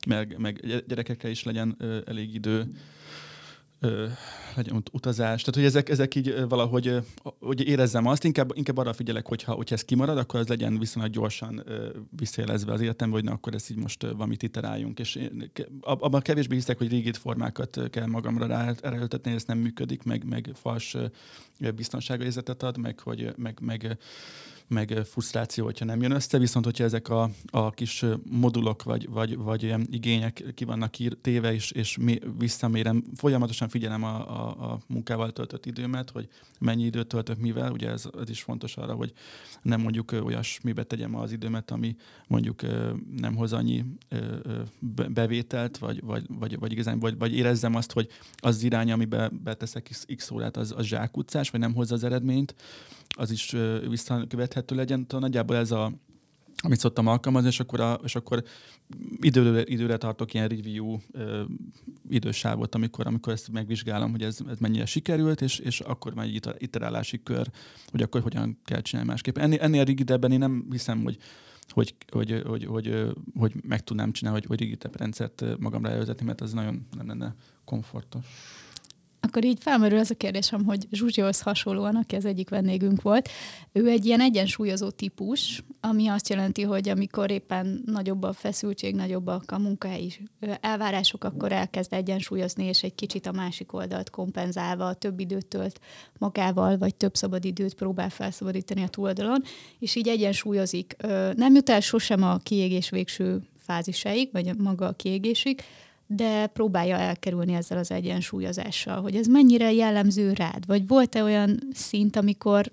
meg, 0.08 0.36
meg 0.38 0.84
gyerekekkel 0.88 1.30
is 1.30 1.44
legyen 1.44 1.78
elég 2.06 2.34
idő, 2.34 2.72
ö, 3.80 4.08
legyen 4.56 4.84
utazás. 4.92 5.42
Tehát, 5.42 5.56
hogy 5.56 5.64
ezek, 5.64 5.90
ezek 5.90 6.16
így 6.16 6.48
valahogy 6.48 7.02
hogy 7.40 7.68
érezzem 7.68 8.06
azt, 8.06 8.24
inkább, 8.24 8.52
inkább 8.56 8.78
arra 8.78 8.94
figyelek, 8.94 9.28
hogyha, 9.28 9.54
hogyha 9.54 9.76
ez 9.76 9.86
kimarad, 9.86 10.18
akkor 10.18 10.40
az 10.40 10.48
legyen 10.48 10.80
viszonylag 10.80 11.12
gyorsan 11.12 11.64
visszajelezve 12.18 12.74
az 12.74 12.82
életembe, 12.82 13.16
hogy 13.16 13.24
na, 13.24 13.32
akkor 13.32 13.54
ezt 13.54 13.70
így 13.70 13.78
most 13.78 14.02
valamit 14.02 14.44
iteráljunk. 14.44 15.00
És 15.00 15.16
én, 15.16 15.52
abban 15.82 16.22
kevésbé 16.22 16.56
hiszek, 16.56 16.78
hogy 16.78 16.90
régit 16.90 17.18
formákat 17.18 17.80
kell 17.90 18.06
magamra 18.06 18.46
rá, 18.46 18.74
ráöltetni, 18.82 19.32
ez 19.32 19.44
nem 19.44 19.58
működik, 19.58 20.04
meg, 20.04 20.24
meg 20.24 20.52
fals 20.54 20.96
biztonságérzetet 21.76 22.64
ad, 22.64 22.78
meg, 22.78 23.00
hogy, 23.00 23.34
meg, 23.38 23.58
meg 23.62 23.98
meg 24.70 25.02
frusztráció, 25.06 25.66
hogyha 25.66 25.86
nem 25.86 26.02
jön 26.02 26.12
össze, 26.12 26.38
viszont 26.38 26.66
hogyha 26.66 26.84
ezek 26.84 27.10
a, 27.10 27.30
a 27.46 27.72
kis 27.72 28.06
modulok 28.30 28.84
vagy, 28.84 29.10
vagy, 29.10 29.38
vagy 29.38 29.64
ilyen 29.64 29.88
igények 29.92 30.44
ki 30.56 30.66
vannak 30.66 30.96
téve, 31.22 31.54
és, 31.54 31.72
és 31.72 31.98
mi, 31.98 32.20
visszamérem, 32.38 33.04
folyamatosan 33.16 33.70
figyelem 33.70 34.04
a, 34.04 34.16
a, 34.16 34.72
a 34.72 34.80
munkával 34.88 35.32
töltött 35.32 35.66
időmet, 35.66 36.10
hogy 36.10 36.28
mennyi 36.60 36.84
időt 36.84 37.08
töltök 37.08 37.38
mivel, 37.38 37.72
ugye 37.72 37.90
ez, 37.90 38.04
ez 38.22 38.30
is 38.30 38.42
fontos 38.42 38.78
arra, 38.78 38.94
hogy 38.94 39.14
nem 39.62 39.82
mondjuk 39.82 40.12
olyasmibe 40.12 40.84
tegyem 40.84 41.16
az 41.16 41.32
időmet, 41.32 41.72
ami 41.72 41.96
mondjuk 42.28 42.62
nem 43.20 43.36
hoz 43.36 43.54
annyi 43.54 43.86
bevételt, 45.10 45.78
vagy, 45.78 46.02
vagy, 46.04 46.26
vagy, 46.40 46.60
vagy 46.60 46.72
igazán, 46.72 47.00
vagy, 47.00 47.18
vagy 47.18 47.36
érezzem 47.36 47.76
azt, 47.76 47.92
hogy 47.92 48.08
az 48.36 48.64
irány, 48.64 48.92
amiben 48.92 49.40
beteszek 49.44 49.90
x 50.16 50.32
órát, 50.32 50.58
az, 50.58 50.74
az 50.78 50.86
zsákutcás, 50.86 51.50
vagy 51.50 51.60
nem 51.60 51.74
hozza 51.74 51.96
az 51.96 52.04
eredményt, 52.04 52.56
az 53.16 53.32
is 53.32 53.56
visszakövethető 53.88 54.59
legyen. 54.68 55.08
Tehát 55.08 55.24
nagyjából 55.24 55.56
ez 55.56 55.72
a, 55.72 55.92
amit 56.62 56.80
szoktam 56.80 57.08
alkalmazni, 57.08 57.48
és 57.48 57.60
akkor, 57.60 57.80
a, 57.80 58.00
és 58.04 58.16
akkor 58.16 58.44
időre, 59.20 59.64
időre 59.66 59.98
tartok 59.98 60.34
ilyen 60.34 60.48
review 60.48 60.98
ö, 61.12 61.44
idősávot, 62.10 62.76
amikor, 62.76 63.08
amikor 63.08 63.34
ezt 63.34 63.52
megvizsgálom, 63.52 64.12
hogy 64.12 64.24
ez, 64.24 64.38
ez 64.50 64.58
mennyire 64.58 64.86
sikerült, 64.86 65.42
és, 65.42 65.60
és 65.60 65.80
akkor 65.80 66.14
már 66.14 66.26
egy 66.26 66.42
iterálási 66.58 67.24
kör, 67.24 67.48
hogy 67.92 68.02
akkor 68.02 68.22
hogyan 68.22 68.60
kell 68.66 68.82
csinálni 68.82 69.10
másképp. 69.10 69.38
Ennél, 69.38 69.60
ennél 69.60 69.84
rigidebben 69.84 70.32
én 70.32 70.40
nem 70.40 70.68
hiszem, 70.72 71.04
hogy 71.04 71.18
hogy, 71.72 71.96
hogy, 72.12 72.42
hogy, 72.46 72.66
hogy, 72.66 73.06
hogy 73.36 73.54
meg 73.62 73.84
tudnám 73.84 74.12
csinálni, 74.12 74.40
hogy, 74.40 74.48
hogy 74.48 74.60
rigidebb 74.60 74.98
rendszert 74.98 75.44
magamra 75.60 75.90
elvezetni, 75.90 76.26
mert 76.26 76.42
az 76.42 76.54
nagyon 76.54 76.88
nem 76.98 77.08
lenne 77.08 77.36
komfortos. 77.66 78.26
Akkor 79.22 79.46
így 79.46 79.58
felmerül 79.62 80.00
az 80.00 80.12
a 80.12 80.16
kérdésem, 80.16 80.66
hogy 80.66 80.88
Zsuzsihoz 80.92 81.42
hasonlóan, 81.42 81.96
aki 81.96 82.16
az 82.16 82.26
egyik 82.26 82.50
vendégünk 82.50 83.02
volt, 83.02 83.30
ő 83.72 83.88
egy 83.88 84.06
ilyen 84.06 84.22
egyensúlyozó 84.22 84.90
típus, 84.90 85.64
ami 85.82 86.08
azt 86.08 86.30
jelenti, 86.30 86.62
hogy 86.62 86.90
amikor 86.90 87.32
éppen 87.32 87.84
nagyobb 87.86 88.24
a 88.24 88.34
feszültség, 88.34 88.96
nagyobbak 88.96 89.52
a 89.52 89.60
munkahelyi 89.60 90.14
elvárások, 90.62 91.24
akkor 91.24 91.52
elkezd 91.52 91.94
egyensúlyozni, 91.94 92.64
és 92.64 92.84
egy 92.84 92.96
kicsit 92.96 93.26
a 93.26 93.32
másik 93.32 93.74
oldalt 93.74 94.10
kompenzálva 94.10 94.94
több 94.94 95.20
időt 95.20 95.46
tölt 95.46 95.80
magával, 96.18 96.78
vagy 96.78 96.96
több 96.96 97.16
szabad 97.16 97.46
időt 97.46 97.74
próbál 97.74 98.10
felszabadítani 98.10 98.84
a 98.84 98.88
túloldalon, 98.88 99.44
és 99.80 99.96
így 99.96 100.08
egyensúlyozik. 100.08 100.96
Nem 101.36 101.56
jut 101.56 101.70
el 101.70 101.80
sosem 101.80 102.24
a 102.24 102.38
kiégés 102.38 102.90
végső 102.90 103.42
fázisaig, 103.58 104.30
vagy 104.32 104.58
maga 104.58 104.88
a 104.88 104.94
kiégésig, 104.94 105.62
de 106.12 106.48
próbálja 106.48 106.98
elkerülni 106.98 107.54
ezzel 107.54 107.78
az 107.78 107.92
egyensúlyozással, 107.92 109.02
hogy 109.02 109.16
ez 109.16 109.28
mennyire 109.28 109.72
jellemző 109.72 110.34
rád, 110.34 110.66
vagy 110.66 110.88
volt-e 110.88 111.24
olyan 111.24 111.60
szint, 111.74 112.16
amikor 112.16 112.72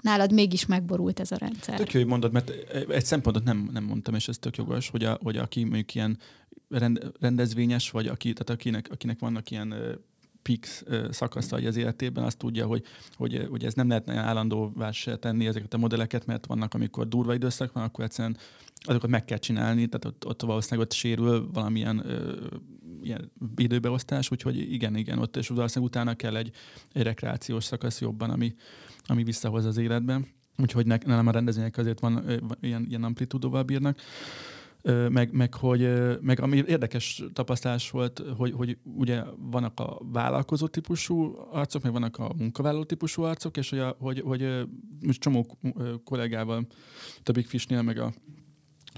nálad 0.00 0.32
mégis 0.32 0.66
megborult 0.66 1.20
ez 1.20 1.30
a 1.32 1.36
rendszer? 1.36 1.76
Tök 1.76 1.92
jó, 1.92 2.00
hogy 2.00 2.08
mondod, 2.08 2.32
mert 2.32 2.50
egy 2.88 3.04
szempontot 3.04 3.44
nem, 3.44 3.70
nem 3.72 3.84
mondtam, 3.84 4.14
és 4.14 4.28
ez 4.28 4.38
tök 4.38 4.56
jogos, 4.56 4.88
hogy, 4.88 5.04
a, 5.04 5.18
hogy 5.22 5.36
aki 5.36 5.60
mondjuk 5.60 5.94
ilyen 5.94 6.18
rend, 6.68 7.12
rendezvényes, 7.20 7.90
vagy 7.90 8.06
aki, 8.06 8.32
tehát 8.32 8.50
akinek, 8.50 8.88
akinek 8.90 9.18
vannak 9.18 9.50
ilyen 9.50 9.74
pix 10.44 10.84
szakaszai 11.10 11.66
az 11.66 11.76
életében, 11.76 12.24
azt 12.24 12.38
tudja, 12.38 12.66
hogy, 12.66 12.82
hogy, 13.16 13.46
hogy 13.50 13.64
ez 13.64 13.74
nem 13.74 13.88
lehetne 13.88 14.14
állandóvá 14.14 14.90
se 14.90 15.16
tenni 15.16 15.46
ezeket 15.46 15.74
a 15.74 15.78
modelleket, 15.78 16.26
mert 16.26 16.46
vannak, 16.46 16.74
amikor 16.74 17.08
durva 17.08 17.34
időszak 17.34 17.72
van, 17.72 17.82
akkor 17.82 18.04
egyszerűen 18.04 18.36
azokat 18.76 19.10
meg 19.10 19.24
kell 19.24 19.38
csinálni, 19.38 19.86
tehát 19.86 20.04
ott, 20.04 20.26
ott 20.26 20.42
valószínűleg 20.42 20.86
ott 20.86 20.92
sérül 20.92 21.50
valamilyen 21.52 22.02
ö, 22.06 22.36
ilyen 23.02 23.32
időbeosztás, 23.56 24.30
úgyhogy 24.30 24.72
igen, 24.72 24.96
igen, 24.96 25.18
ott 25.18 25.36
és 25.36 25.48
valószínűleg 25.48 25.94
utána 25.94 26.14
kell 26.14 26.36
egy, 26.36 26.50
egy 26.92 27.02
rekreációs 27.02 27.64
szakasz 27.64 28.00
jobban, 28.00 28.30
ami, 28.30 28.54
ami 29.06 29.24
visszahoz 29.24 29.64
az 29.64 29.76
életben. 29.76 30.26
Úgyhogy 30.56 30.86
ne, 30.86 30.96
nem 31.04 31.26
a 31.26 31.30
rendezvények 31.30 31.76
azért 31.76 32.00
van, 32.00 32.28
ö, 32.28 32.36
ilyen, 32.60 32.86
ilyen 32.88 33.04
amplitúdóval 33.04 33.62
bírnak 33.62 33.98
meg, 35.08 35.32
meg, 35.32 35.54
hogy, 35.54 35.88
meg 36.20 36.40
ami 36.40 36.62
érdekes 36.66 37.22
tapasztalás 37.32 37.90
volt, 37.90 38.22
hogy, 38.36 38.52
hogy 38.52 38.78
ugye 38.82 39.22
vannak 39.36 39.80
a 39.80 39.98
vállalkozó 40.12 40.66
típusú 40.66 41.36
arcok, 41.50 41.82
meg 41.82 41.92
vannak 41.92 42.18
a 42.18 42.32
munkavállaló 42.36 42.84
típusú 42.84 43.22
arcok, 43.22 43.56
és 43.56 43.70
hogy, 43.70 43.78
a, 43.78 43.96
hogy, 43.98 44.20
hogy 44.20 44.66
most 45.00 45.20
csomó 45.20 45.58
kollégával, 46.04 46.66
többik 47.22 47.46
Fisnél, 47.46 47.82
meg 47.82 47.98
a 47.98 48.12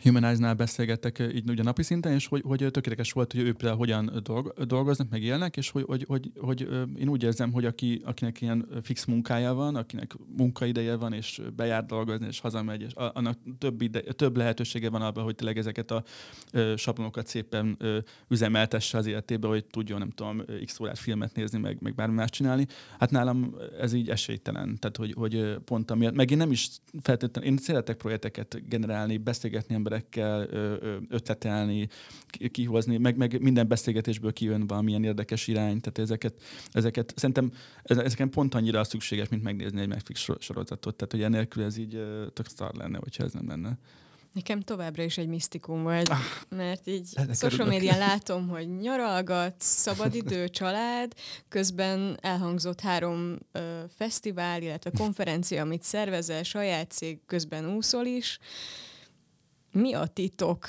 Humanize-nál 0.02 0.54
beszélgettek 0.54 1.18
így 1.34 1.50
ugye 1.50 1.62
napi 1.62 1.82
szinten, 1.82 2.12
és 2.12 2.26
hogy, 2.26 2.42
hogy 2.46 2.66
tökéletes 2.70 3.12
volt, 3.12 3.32
hogy 3.32 3.40
ő 3.40 3.52
például 3.52 3.78
hogyan 3.78 4.22
dolgoznak, 4.66 5.10
meg 5.10 5.22
élnek, 5.22 5.56
és 5.56 5.70
hogy, 5.70 5.84
hogy, 5.86 6.04
hogy, 6.08 6.32
hogy 6.40 6.68
én 6.98 7.08
úgy 7.08 7.22
érzem, 7.22 7.52
hogy 7.52 7.64
aki, 7.64 8.02
akinek 8.04 8.40
ilyen 8.40 8.68
fix 8.82 9.04
munkája 9.04 9.54
van, 9.54 9.76
akinek 9.76 10.14
munkaideje 10.36 10.96
van, 10.96 11.12
és 11.12 11.40
bejár 11.56 11.84
dolgozni, 11.86 12.26
és 12.26 12.40
hazamegy, 12.40 12.82
és 12.82 12.92
annak 12.94 13.38
több, 13.58 13.82
ide, 13.82 14.00
több 14.00 14.36
lehetősége 14.36 14.90
van 14.90 15.02
abban, 15.02 15.24
hogy 15.24 15.34
tényleg 15.34 15.58
ezeket 15.58 15.90
a 15.90 16.04
sablonokat 16.76 17.26
szépen 17.26 17.78
üzemeltesse 18.28 18.98
az 18.98 19.06
életébe, 19.06 19.48
hogy 19.48 19.64
tudjon, 19.64 19.98
nem 19.98 20.10
tudom, 20.10 20.42
x 20.64 20.80
órát 20.80 20.98
filmet 20.98 21.34
nézni, 21.34 21.58
meg, 21.58 21.76
meg 21.80 21.94
bármi 21.94 22.14
más 22.14 22.30
csinálni. 22.30 22.66
Hát 22.98 23.10
nálam 23.10 23.54
ez 23.80 23.92
így 23.92 24.08
esélytelen. 24.08 24.78
Tehát, 24.78 24.96
hogy, 24.96 25.14
hogy 25.16 25.56
pont 25.64 25.90
amiatt, 25.90 26.14
meg 26.14 26.30
én 26.30 26.36
nem 26.36 26.50
is 26.50 26.68
feltétlenül, 27.02 27.50
én 27.50 27.56
szeretek 27.56 27.96
projekteket 27.96 28.68
generálni, 28.68 29.16
beszélgetni 29.16 29.74
emberekkel 29.86 30.48
ötletelni, 31.08 31.88
kihozni, 32.50 32.96
meg, 32.96 33.16
meg 33.16 33.40
minden 33.40 33.68
beszélgetésből 33.68 34.32
kijön 34.32 34.66
valamilyen 34.66 35.04
érdekes 35.04 35.46
irány, 35.46 35.80
tehát 35.80 35.98
ezeket, 35.98 36.34
ezeket 36.72 37.12
szerintem 37.16 37.52
ezeken 37.82 38.30
pont 38.30 38.54
annyira 38.54 38.84
szükséges, 38.84 39.28
mint 39.28 39.42
megnézni 39.42 39.80
egy 39.80 39.88
Netflix 39.88 40.28
sorozatot, 40.38 40.96
tehát 40.96 41.12
hogy 41.12 41.22
enélkül 41.22 41.64
ez 41.64 41.76
így 41.76 42.02
tök 42.32 42.48
szar 42.48 42.74
lenne, 42.74 42.98
hogyha 42.98 43.24
ez 43.24 43.32
nem 43.32 43.48
lenne. 43.48 43.78
Nekem 44.32 44.60
továbbra 44.60 45.02
is 45.02 45.18
egy 45.18 45.28
misztikum 45.28 45.82
volt, 45.82 46.08
ah, 46.08 46.18
mert 46.48 46.86
így 46.86 47.08
social 47.32 47.68
médián 47.68 47.98
látom, 47.98 48.48
hogy 48.48 48.76
nyaralgat, 48.76 49.54
szabadidő, 49.58 50.48
család, 50.58 51.12
közben 51.48 52.18
elhangzott 52.20 52.80
három 52.80 53.38
ö, 53.52 53.80
fesztivál, 53.96 54.62
illetve 54.62 54.90
konferencia, 54.98 55.62
amit 55.62 55.82
szervezel, 55.82 56.42
saját 56.42 56.90
cég, 56.90 57.18
közben 57.26 57.74
úszol 57.74 58.06
is, 58.06 58.38
mi 59.76 59.94
a 59.94 60.06
titok? 60.06 60.66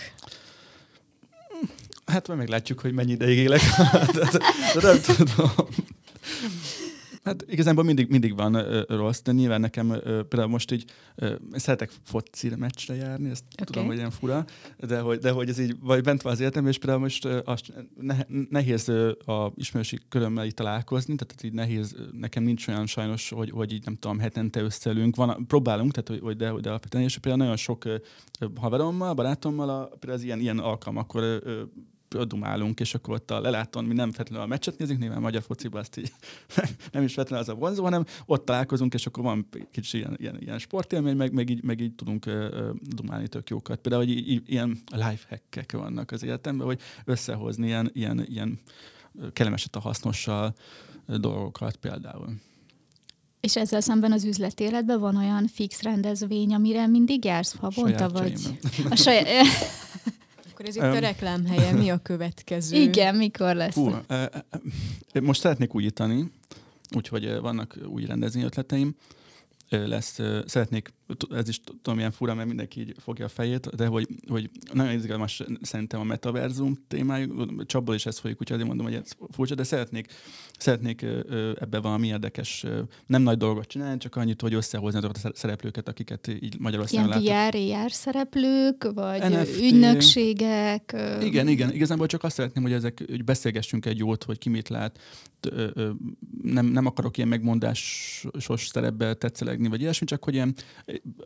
Hát 2.06 2.28
majd 2.28 2.40
meglátjuk, 2.40 2.80
hogy 2.80 2.94
mennyi 2.94 3.12
ideig 3.12 3.38
élek. 3.38 3.62
de, 4.14 4.30
de 4.74 4.82
nem 4.82 5.02
tudom. 5.02 5.68
Hát 7.28 7.46
igazából 7.48 7.84
mindig, 7.84 8.10
mindig 8.10 8.36
van 8.36 8.54
ö, 8.54 8.84
rossz, 8.88 9.22
de 9.22 9.32
nyilván 9.32 9.62
nekem 9.62 9.90
ö, 9.90 10.24
például 10.24 10.52
most 10.52 10.72
így 10.72 10.86
ö, 11.16 11.36
szeretek 11.52 11.92
foci 12.04 12.52
meccsre 12.56 12.96
járni, 12.96 13.30
ezt 13.30 13.44
okay. 13.54 13.66
tudom, 13.66 13.86
hogy 13.86 13.96
ilyen 13.96 14.12
fura, 14.12 14.46
de 14.80 15.00
hogy, 15.00 15.20
de 15.20 15.32
hogy 15.32 15.50
ez 15.50 15.60
így 15.60 15.76
vagy 15.80 16.04
bent 16.04 16.22
van 16.22 16.34
az 16.34 16.40
életem, 16.40 16.68
és 16.68 16.78
például 16.78 17.00
most 17.00 17.26
ö, 17.26 17.40
azt, 17.46 17.74
ne, 18.00 18.16
nehéz 18.50 18.88
ö, 18.88 19.12
a 19.26 19.52
ismerősi 19.56 20.00
körömmel 20.10 20.46
így 20.46 20.54
találkozni, 20.54 21.16
tehát 21.16 21.44
így 21.44 21.54
nehéz, 21.54 21.96
nekem 22.12 22.44
nincs 22.44 22.68
olyan 22.68 22.86
sajnos, 22.86 23.30
hogy, 23.30 23.50
hogy 23.50 23.74
így 23.74 23.86
nem 23.86 23.96
tudom, 23.96 24.20
hetente 24.20 24.62
összelünk, 24.62 25.16
van, 25.16 25.46
próbálunk, 25.48 25.92
tehát 25.92 26.22
hogy, 26.24 26.38
de, 26.38 26.52
de 26.62 26.70
alapvetően, 26.70 27.04
és 27.04 27.18
például 27.18 27.42
nagyon 27.44 27.58
sok 27.58 27.86
ö, 27.86 27.96
haverommal, 28.56 29.14
barátommal, 29.14 29.70
a, 29.70 29.84
például 29.86 30.20
az 30.20 30.24
ilyen, 30.24 30.40
ilyen 30.40 30.60
alkalmakkor 30.60 31.42
dumálunk, 32.10 32.80
és 32.80 32.94
akkor 32.94 33.14
ott 33.14 33.32
a 33.32 33.42
leláton 33.42 33.86
mi 33.86 33.94
nem 33.94 34.12
feltétlenül 34.12 34.46
a 34.46 34.50
meccset 34.50 34.78
nézünk, 34.78 35.00
nyilván 35.00 35.22
magyar 35.22 35.42
fociba 35.42 35.80
azt 35.80 35.98
így 35.98 36.12
nem 36.92 37.04
is 37.04 37.14
feltétlenül 37.14 37.46
az 37.50 37.50
a 37.50 37.60
vonzó, 37.60 37.84
hanem 37.84 38.06
ott 38.26 38.46
találkozunk, 38.46 38.94
és 38.94 39.06
akkor 39.06 39.24
van 39.24 39.48
kicsit 39.72 39.94
ilyen, 39.94 40.16
ilyen, 40.20 40.42
ilyen 40.42 40.60
sportélmény, 40.60 41.16
meg, 41.16 41.32
meg, 41.32 41.50
így, 41.50 41.64
meg 41.64 41.80
így 41.80 41.94
tudunk 41.94 42.26
uh, 42.26 42.70
dumálni 42.82 43.28
tök 43.28 43.50
jókat. 43.50 43.80
Például, 43.80 44.06
hogy 44.06 44.18
így, 44.18 44.42
ilyen 44.46 44.80
life 44.92 45.26
hackek 45.30 45.72
vannak 45.72 46.12
az 46.12 46.24
életemben, 46.24 46.68
hogy 46.68 46.80
összehozni 47.06 47.66
ilyen, 47.68 47.90
ilyen, 47.94 48.26
ilyen 48.30 48.60
kellemeset 49.34 49.76
a 49.76 49.80
hasznossal 49.80 50.56
dolgokat 51.06 51.76
például. 51.76 52.36
És 53.40 53.56
ezzel 53.56 53.82
szemben 53.82 54.12
az 54.12 54.24
üzleti 54.24 54.64
életben 54.64 55.00
van 55.00 55.16
olyan 55.16 55.48
fix 55.48 55.82
rendezvény, 55.82 56.54
amire 56.54 56.88
mindig 56.88 57.26
jársz 57.26 57.56
havonta, 57.56 58.10
vagy? 58.10 58.60
A 58.90 58.96
saját... 58.96 59.28
Akkor 60.58 60.70
ez 60.70 60.76
itt 60.76 60.82
a 60.82 61.00
reklámhelye, 61.00 61.72
mi 61.72 61.90
a 61.90 61.98
következő? 61.98 62.78
Igen, 62.88 63.16
mikor 63.16 63.56
lesz? 63.56 63.74
Hú, 63.74 63.92
most 65.22 65.40
szeretnék 65.40 65.76
újítani, 65.76 66.32
úgyhogy 66.96 67.40
vannak 67.40 67.78
új 67.88 68.06
rendezvény 68.06 68.44
ötleteim. 68.44 68.96
lesz, 69.70 70.20
szeretnék, 70.46 70.94
ez 71.30 71.50
is 71.50 71.60
tudom, 71.82 72.00
ilyen 72.00 72.12
fura, 72.12 72.34
mert 72.34 72.48
mindenki 72.48 72.80
így 72.80 72.96
fogja 73.00 73.26
a 73.26 73.30
fejét, 73.30 73.76
de 73.76 73.86
hogy, 73.86 74.08
hogy 74.28 74.50
nagyon 74.74 74.94
izgalmas 74.94 75.44
szerintem 75.62 76.00
a 76.00 76.04
metaverzum 76.04 76.78
témájú, 76.88 77.66
csapból 77.66 77.96
is 77.96 78.06
ezt 78.06 78.20
folyik, 78.20 78.42
úgyhogy 78.42 78.56
azért 78.56 78.68
mondom, 78.68 78.86
hogy 78.86 78.96
ez 78.96 79.12
furcsa, 79.32 79.56
de 79.56 79.64
szeretnék, 79.64 80.12
szeretnék 80.58 81.02
ebbe 81.60 81.80
valami 81.80 82.08
érdekes, 82.08 82.66
nem 83.06 83.22
nagy 83.22 83.38
dolgot 83.38 83.68
csinálni, 83.68 83.98
csak 83.98 84.16
annyit, 84.16 84.42
hogy 84.42 84.54
összehozni 84.54 84.98
azokat 84.98 85.20
a 85.24 85.32
szereplőket, 85.34 85.88
akiket 85.88 86.28
így 86.28 86.60
Magyarországon 86.60 87.22
Ilyen 87.22 87.50
VR, 87.50 87.58
VR 87.58 87.92
szereplők, 87.92 88.92
vagy 88.94 89.22
NFT. 89.22 89.60
ügynökségek? 89.60 90.96
Igen, 91.22 91.48
igen, 91.48 91.74
igazából 91.74 92.08
csak 92.08 92.24
azt 92.24 92.36
szeretném, 92.36 92.64
hogy 92.64 92.74
ezek, 92.74 93.04
hogy 93.08 93.24
beszélgessünk 93.24 93.86
egy 93.86 93.98
jót, 93.98 94.24
hogy 94.24 94.38
ki 94.38 94.50
mit 94.50 94.70
lát, 94.70 95.00
nem, 96.42 96.66
nem 96.66 96.86
akarok 96.86 97.18
ilyen 97.18 97.30
megmondásos 97.30 98.68
szerepbe 98.68 99.14
tetszelegni, 99.14 99.68
vagy 99.68 99.82
ilyesmi, 99.82 100.06
csak 100.06 100.24
hogy 100.24 100.34
ilyen, 100.34 100.56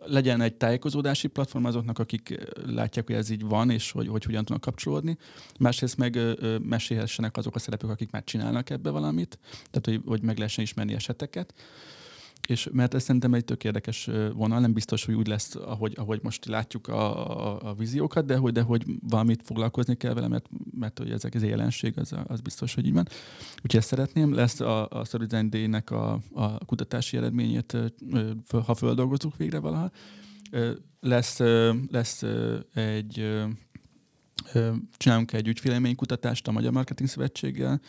legyen 0.06 0.42
egy 0.42 0.54
tájékozódási 0.54 1.28
platform 1.28 1.66
azoknak, 1.66 2.00
akik 2.00 2.38
látják, 2.66 3.06
hogy 3.06 3.16
ez 3.16 3.30
így 3.30 3.46
van, 3.46 3.70
és 3.70 3.92
hogy, 3.92 4.08
hogy 4.08 4.24
hogyan 4.24 4.46
tudnak 4.46 4.62
kapcsolódni. 4.62 5.18
Másrészt 5.60 5.98
meg 5.98 6.20
mesélhessenek 6.62 7.38
azok 7.38 7.56
a 7.56 7.60
szereplők, 7.60 7.92
akik 7.92 8.12
már 8.12 8.24
csinálnak 8.24 8.70
ebbe 8.70 8.90
valamit, 8.90 9.40
tehát 9.72 9.86
hogy, 9.86 10.02
hogy 10.06 10.22
meg 10.22 10.38
lehessen 10.38 10.64
ismerni 10.64 10.94
eseteket 10.94 11.54
és 12.48 12.70
mert 12.72 12.94
ez 12.94 13.04
szerintem 13.04 13.34
egy 13.34 13.46
tök 13.46 13.64
érdekes 13.64 14.10
vonal, 14.34 14.60
nem 14.60 14.74
biztos, 14.74 15.06
hogy 15.06 15.16
úgy 15.16 15.28
lesz, 15.28 15.56
ahogy, 15.56 15.94
ahogy 15.98 16.20
most 16.24 16.46
látjuk 16.46 16.88
a, 16.88 17.30
a, 17.40 17.70
a 17.70 17.74
víziókat, 17.74 18.26
de 18.26 18.36
hogy, 18.36 18.52
de 18.52 18.62
hogy 18.62 18.86
valamit 19.10 19.42
foglalkozni 19.44 19.96
kell 19.96 20.14
vele, 20.14 20.28
mert, 20.28 20.46
mert 20.80 20.98
hogy 20.98 21.12
ezek 21.12 21.34
az 21.34 21.44
jelenség, 21.44 21.94
az, 21.98 22.16
az 22.28 22.42
biztos, 22.42 22.74
hogy 22.74 22.86
így 22.86 22.94
van. 22.94 23.08
Úgyhogy 23.56 23.76
ezt 23.76 23.88
szeretném. 23.88 24.34
Lesz 24.34 24.60
a, 24.60 24.88
a 24.90 25.06
Storydesign 25.06 25.50
Day-nek 25.50 25.92
a, 25.92 26.20
a 26.34 26.66
kutatási 26.66 27.18
eredményét, 27.18 27.78
ha 28.66 28.76
földolgozunk 28.76 29.38
végre 29.38 29.60
valaha. 29.60 29.92
Lesz, 31.00 31.40
lesz 31.92 32.24
egy 32.74 33.42
csinálunk 34.98 35.34
egy 35.34 35.48
ügyfélélménykutatást 35.48 36.48
a 36.48 36.52
Magyar 36.52 36.72
Marketing 36.72 37.10
Szövetséggel, 37.10 37.82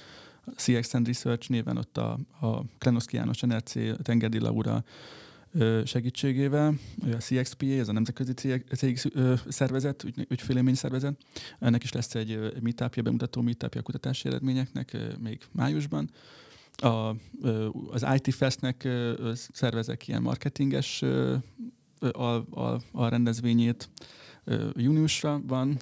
CX 0.57 0.95
and 0.95 1.07
Research 1.07 1.51
néven 1.51 1.77
ott 1.77 1.97
a, 1.97 2.19
a 2.41 2.63
Krenoszki 2.79 3.17
János 3.17 3.41
NRC, 3.41 4.03
Tengedi 4.03 4.39
Laura 4.39 4.85
segítségével, 5.85 6.75
a 7.03 7.17
CXPA, 7.17 7.67
ez 7.67 7.89
a 7.89 7.93
Nemzetközi 7.93 8.33
CX 8.75 9.07
szervezet, 9.49 10.05
ügy, 10.05 10.27
ügyfélémény 10.29 10.75
szervezet. 10.75 11.17
Ennek 11.59 11.83
is 11.83 11.93
lesz 11.93 12.15
egy 12.15 12.53
meetupja, 12.63 13.03
bemutató 13.03 13.41
meetupja 13.41 13.83
kutatási 13.83 14.29
eredményeknek 14.29 14.97
még 15.21 15.41
májusban. 15.53 16.11
A, 16.73 17.15
az 17.91 18.07
IT 18.15 18.35
Festnek 18.35 18.89
szervezek 19.53 20.09
ilyen 20.09 20.23
marketinges 20.23 21.03
a, 22.13 22.35
a, 22.51 22.81
a 22.93 23.09
rendezvényét 23.09 23.89
júniusra 24.77 25.41
van, 25.47 25.77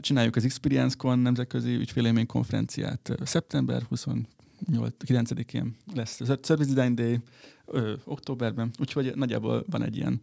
Csináljuk 0.00 0.36
az 0.36 0.44
Experience-kon 0.44 1.18
nemzetközi 1.18 1.74
ügyfélémény 1.74 2.26
konferenciát 2.26 3.12
szeptember 3.22 3.82
29-én 3.90 5.76
lesz 5.94 6.20
a 6.20 6.38
Service 6.42 6.74
Design 6.74 6.94
Day 6.94 7.20
ö, 7.66 7.92
októberben, 8.04 8.70
úgyhogy 8.80 9.12
nagyjából 9.14 9.64
van 9.70 9.82
egy 9.82 9.96
ilyen 9.96 10.20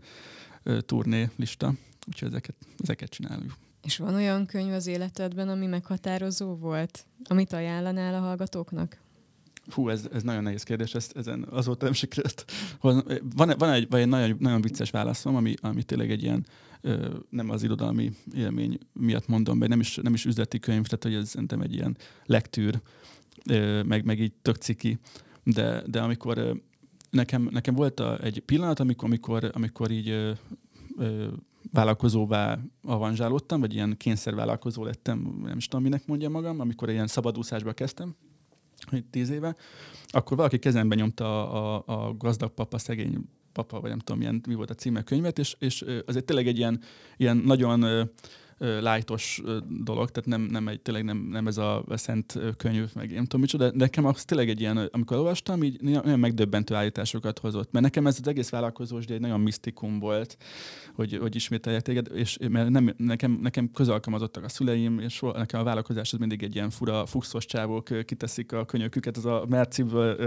ö, 0.63 0.82
turné 0.82 1.30
lista, 1.36 1.74
úgyhogy 2.08 2.28
ezeket, 2.28 2.56
ezeket 2.78 3.10
csináljuk. 3.10 3.58
És 3.84 3.98
van 3.98 4.13
olyan 4.13 4.45
könyv 4.45 4.74
az 4.74 4.88
életedben, 4.88 5.50
ami 5.50 5.65
meghatározó 5.65 6.56
volt, 6.56 7.06
amit 7.24 7.54
ajánlanál 7.54 8.13
a 8.13 8.19
hallgatóknak? 8.19 8.98
Hú, 9.69 9.89
ez, 9.89 10.08
ez 10.13 10.24
nagyon 10.24 10.43
nehéz 10.43 10.63
kérdés, 10.63 10.93
ezt, 10.93 11.17
ezen 11.17 11.48
azóta 11.50 11.84
nem 11.86 11.93
sikerült. 11.93 12.45
Van, 12.82 13.04
van 13.58 13.69
egy, 13.69 13.89
vagy 13.89 14.02
egy 14.02 14.08
nagyon, 14.08 14.38
nagyon 14.39 14.62
vicces 14.62 14.89
válaszom, 14.89 15.36
ami, 15.36 15.54
ami 15.62 15.84
tényleg 15.84 16.12
egy 16.12 16.24
ilyen, 16.24 16.45
nem 17.30 17.50
az 17.50 17.63
irodalmi 17.63 18.12
élmény 18.34 18.78
miatt 18.93 19.28
mondom 19.28 19.60
be, 19.60 19.67
nem 19.67 19.80
is, 19.80 19.95
nem 19.95 20.13
is 20.13 20.26
üzleti 20.26 20.60
könyv, 20.60 20.84
tehát 20.86 21.04
hogy 21.04 21.13
ez 21.13 21.30
szerintem 21.30 21.62
egy 21.62 21.74
ilyen 21.74 21.98
lektűr, 22.26 22.82
meg, 23.86 24.06
meg 24.06 24.19
így 24.19 24.34
tök 24.41 24.56
ciki, 24.56 24.98
de, 25.43 25.84
de 25.88 26.02
amikor 26.02 26.62
nekem, 27.10 27.48
nekem 27.52 27.76
volt 27.76 28.00
a, 28.00 28.24
egy 28.24 28.39
pillanat, 28.39 28.80
amikor, 28.80 29.08
amikor, 29.08 29.52
amikor 29.54 29.91
így 29.91 30.36
vállalkozóvá 31.71 32.60
avanzsálódtam, 32.84 33.60
vagy 33.60 33.74
ilyen 33.74 33.98
kényszervállalkozó 33.98 34.84
lettem, 34.84 35.39
nem 35.43 35.58
is 35.58 35.67
tudom, 35.67 35.84
minek 35.84 36.06
mondja 36.06 36.30
magam, 36.30 36.60
amikor 36.60 36.89
ilyen 36.89 37.08
szabadúszásba 37.08 37.74
kezdtem, 37.74 38.15
hogy 38.89 39.06
tíz 39.06 39.30
éve, 39.30 39.56
akkor 40.08 40.38
valaki 40.38 40.60
kezembe 40.60 40.95
nyomta 40.95 41.52
a, 41.52 41.84
a, 41.88 42.08
a 42.08 42.13
gazdag 42.17 42.54
papa, 42.54 42.78
szegény 42.78 43.30
papa, 43.55 43.79
vagy 43.79 43.89
nem 43.89 43.99
tudom, 43.99 44.17
milyen, 44.17 44.41
mi 44.47 44.53
volt 44.53 44.69
a 44.69 44.73
címe 44.73 45.03
könyvet, 45.03 45.39
és, 45.39 45.55
és 45.59 45.85
azért 46.05 46.25
tényleg 46.25 46.47
egy 46.47 46.57
ilyen, 46.57 46.79
ilyen 47.17 47.37
nagyon 47.37 48.09
lájtos 48.57 49.41
dolog, 49.83 50.11
tehát 50.11 50.29
nem, 50.29 50.41
nem 50.41 50.67
egy, 50.67 50.81
tényleg 50.81 51.03
nem, 51.03 51.17
nem 51.17 51.47
ez 51.47 51.57
a 51.57 51.83
szent 51.89 52.39
könyv, 52.57 52.89
meg 52.93 53.13
nem 53.13 53.23
tudom 53.23 53.41
micsoda, 53.41 53.69
de 53.69 53.77
nekem 53.77 54.05
az 54.05 54.25
tényleg 54.25 54.49
egy 54.49 54.59
ilyen, 54.59 54.77
amikor 54.77 55.17
olvastam, 55.17 55.63
így 55.63 55.81
nagyon 55.81 56.19
megdöbbentő 56.19 56.75
állításokat 56.75 57.39
hozott. 57.39 57.71
Mert 57.71 57.85
nekem 57.85 58.07
ez 58.07 58.17
az 58.21 58.27
egész 58.27 58.49
vállalkozós, 58.49 59.05
de 59.05 59.13
egy 59.13 59.19
nagyon 59.19 59.39
misztikum 59.39 59.99
volt, 59.99 60.37
hogy, 60.93 61.17
hogy 61.17 61.35
ismételjek 61.35 61.81
téged, 61.81 62.07
és 62.13 62.37
mert 62.49 62.69
nem, 62.69 62.93
nekem, 62.97 63.31
nekem 63.41 63.71
közalkalmazottak 63.71 64.43
a 64.43 64.49
szüleim, 64.49 64.99
és 64.99 65.19
nekem 65.33 65.59
a 65.59 65.63
vállalkozás 65.63 66.13
az 66.13 66.19
mindig 66.19 66.43
egy 66.43 66.55
ilyen 66.55 66.69
fura, 66.69 67.05
fuxos 67.05 67.45
csávók 67.45 68.05
kiteszik 68.05 68.51
a 68.51 68.65
könyöküket, 68.65 69.17
az 69.17 69.25
a 69.25 69.45
Merciből 69.49 70.17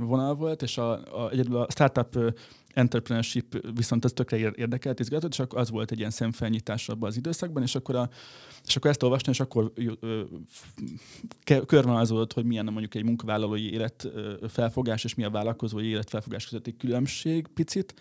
vonal 0.00 0.34
volt, 0.34 0.62
és 0.62 0.78
a, 0.78 0.90
a, 0.92 1.30
egyedül 1.30 1.56
a 1.56 1.66
startup 1.70 2.34
entrepreneurship 2.74 3.66
viszont 3.74 4.04
az 4.04 4.12
tökre 4.12 4.36
érdekelt, 4.36 5.00
izgatott, 5.00 5.32
és 5.32 5.38
akkor 5.38 5.58
az 5.58 5.70
volt 5.70 5.90
egy 5.90 5.98
ilyen 5.98 6.10
szemfelnyitás 6.10 6.88
abban 6.88 7.08
az 7.08 7.16
időszakban, 7.16 7.62
és 7.62 7.74
akkor, 7.74 7.96
a, 7.96 8.08
és 8.66 8.76
akkor 8.76 8.90
ezt 8.90 9.02
olvastam, 9.02 9.32
és 9.32 9.40
akkor 9.40 9.72
körvonalazódott, 11.66 12.32
hogy 12.32 12.44
milyen 12.44 12.64
mondjuk 12.64 12.94
egy 12.94 13.04
munkavállalói 13.04 13.72
élet 13.72 14.08
felfogás, 14.48 15.04
és 15.04 15.14
mi 15.14 15.24
a 15.24 15.30
vállalkozói 15.30 15.86
élet 15.86 16.10
felfogás 16.10 16.44
közötti 16.44 16.76
különbség 16.76 17.46
picit. 17.54 17.94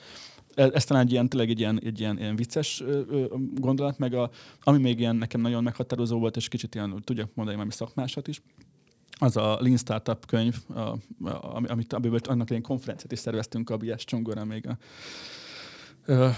E, 0.56 0.70
ez 0.74 0.84
talán 0.86 1.04
egy 1.06 1.12
ilyen, 1.12 1.30
tényleg 1.30 1.50
egy 1.50 1.60
ilyen, 1.60 1.82
egy 1.84 2.00
ilyen, 2.00 2.18
ilyen 2.18 2.36
vicces 2.36 2.84
gondolat, 3.56 3.98
meg 3.98 4.14
a, 4.14 4.30
ami 4.64 4.78
még 4.78 5.00
ilyen 5.00 5.16
nekem 5.16 5.42
nagyon 5.42 5.64
meghatározó 5.64 6.20
volt, 6.20 6.36
és 6.36 6.48
kicsit 6.48 6.76
ilyen, 6.76 7.02
tudjak 7.04 7.30
mondani 7.34 7.58
valami 7.58 7.74
szakmásat 7.74 8.28
is, 8.28 8.42
az 9.24 9.38
a 9.38 9.58
Lean 9.60 9.78
Startup 9.78 10.26
könyv, 10.26 10.56
a, 10.74 10.80
a, 10.80 11.64
amit 11.68 11.94
amiből 11.94 12.20
annak 12.24 12.50
egy 12.50 12.62
konferenciát 12.62 13.12
is 13.12 13.20
szerveztünk 13.20 13.70
a 13.70 13.78
Biás 13.78 14.04
Csongorra 14.04 14.46
még 14.46 14.68
a, 14.68 14.78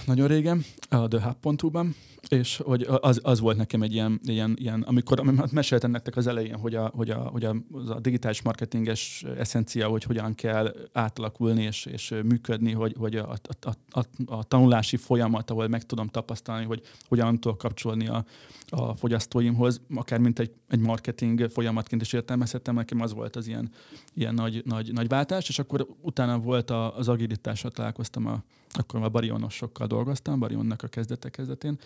nagyon 0.05 0.27
régen, 0.27 0.63
a 0.89 1.07
thehub.hu-ban, 1.07 1.95
és 2.29 2.61
hogy 2.65 2.87
az, 3.01 3.19
az 3.23 3.39
volt 3.39 3.57
nekem 3.57 3.81
egy 3.81 3.93
ilyen, 3.93 4.19
ilyen, 4.23 4.53
ilyen 4.59 4.81
amikor 4.81 5.19
amit 5.19 5.51
meséltem 5.51 5.91
nektek 5.91 6.15
az 6.15 6.27
elején, 6.27 6.55
hogy 6.55 6.75
a, 6.75 6.91
hogy 6.95 7.09
a, 7.09 7.17
hogy 7.17 7.43
a, 7.43 7.55
a 7.87 7.99
digitális 7.99 8.41
marketinges 8.41 9.25
eszencia, 9.37 9.87
hogy 9.87 10.03
hogyan 10.03 10.35
kell 10.35 10.75
átalakulni 10.93 11.63
és, 11.63 11.85
és 11.85 12.13
működni, 12.23 12.71
hogy, 12.71 12.95
hogy 12.97 13.15
a, 13.15 13.37
a, 13.61 13.69
a, 13.89 14.03
a, 14.25 14.43
tanulási 14.43 14.97
folyamat, 14.97 15.49
ahol 15.49 15.67
meg 15.67 15.85
tudom 15.85 16.07
tapasztalni, 16.07 16.65
hogy 16.65 16.81
hogyan 17.07 17.39
tudok 17.39 17.57
kapcsolni 17.57 18.07
a, 18.07 18.25
a 18.69 18.95
fogyasztóimhoz, 18.95 19.81
akár 19.95 20.19
mint 20.19 20.39
egy, 20.39 20.51
egy 20.67 20.79
marketing 20.79 21.49
folyamatként 21.49 22.01
is 22.01 22.13
értelmezhetem, 22.13 22.75
nekem 22.75 23.01
az 23.01 23.13
volt 23.13 23.35
az 23.35 23.47
ilyen, 23.47 23.71
ilyen 24.13 24.33
nagy, 24.33 24.61
nagy, 24.65 24.93
nagy 24.93 25.07
váltás, 25.07 25.49
és 25.49 25.59
akkor 25.59 25.87
utána 26.01 26.39
volt 26.39 26.69
a, 26.69 26.97
az 26.97 27.07
agilitásra 27.07 27.69
találkoztam, 27.69 28.25
a, 28.25 28.43
akkor 28.77 29.03
a 29.03 29.09
barionosokkal 29.09 29.87
dolgoztam, 29.87 30.39
barionnak 30.39 30.83
a 30.83 30.87
kezdete 30.87 31.29
kezdetén, 31.29 31.77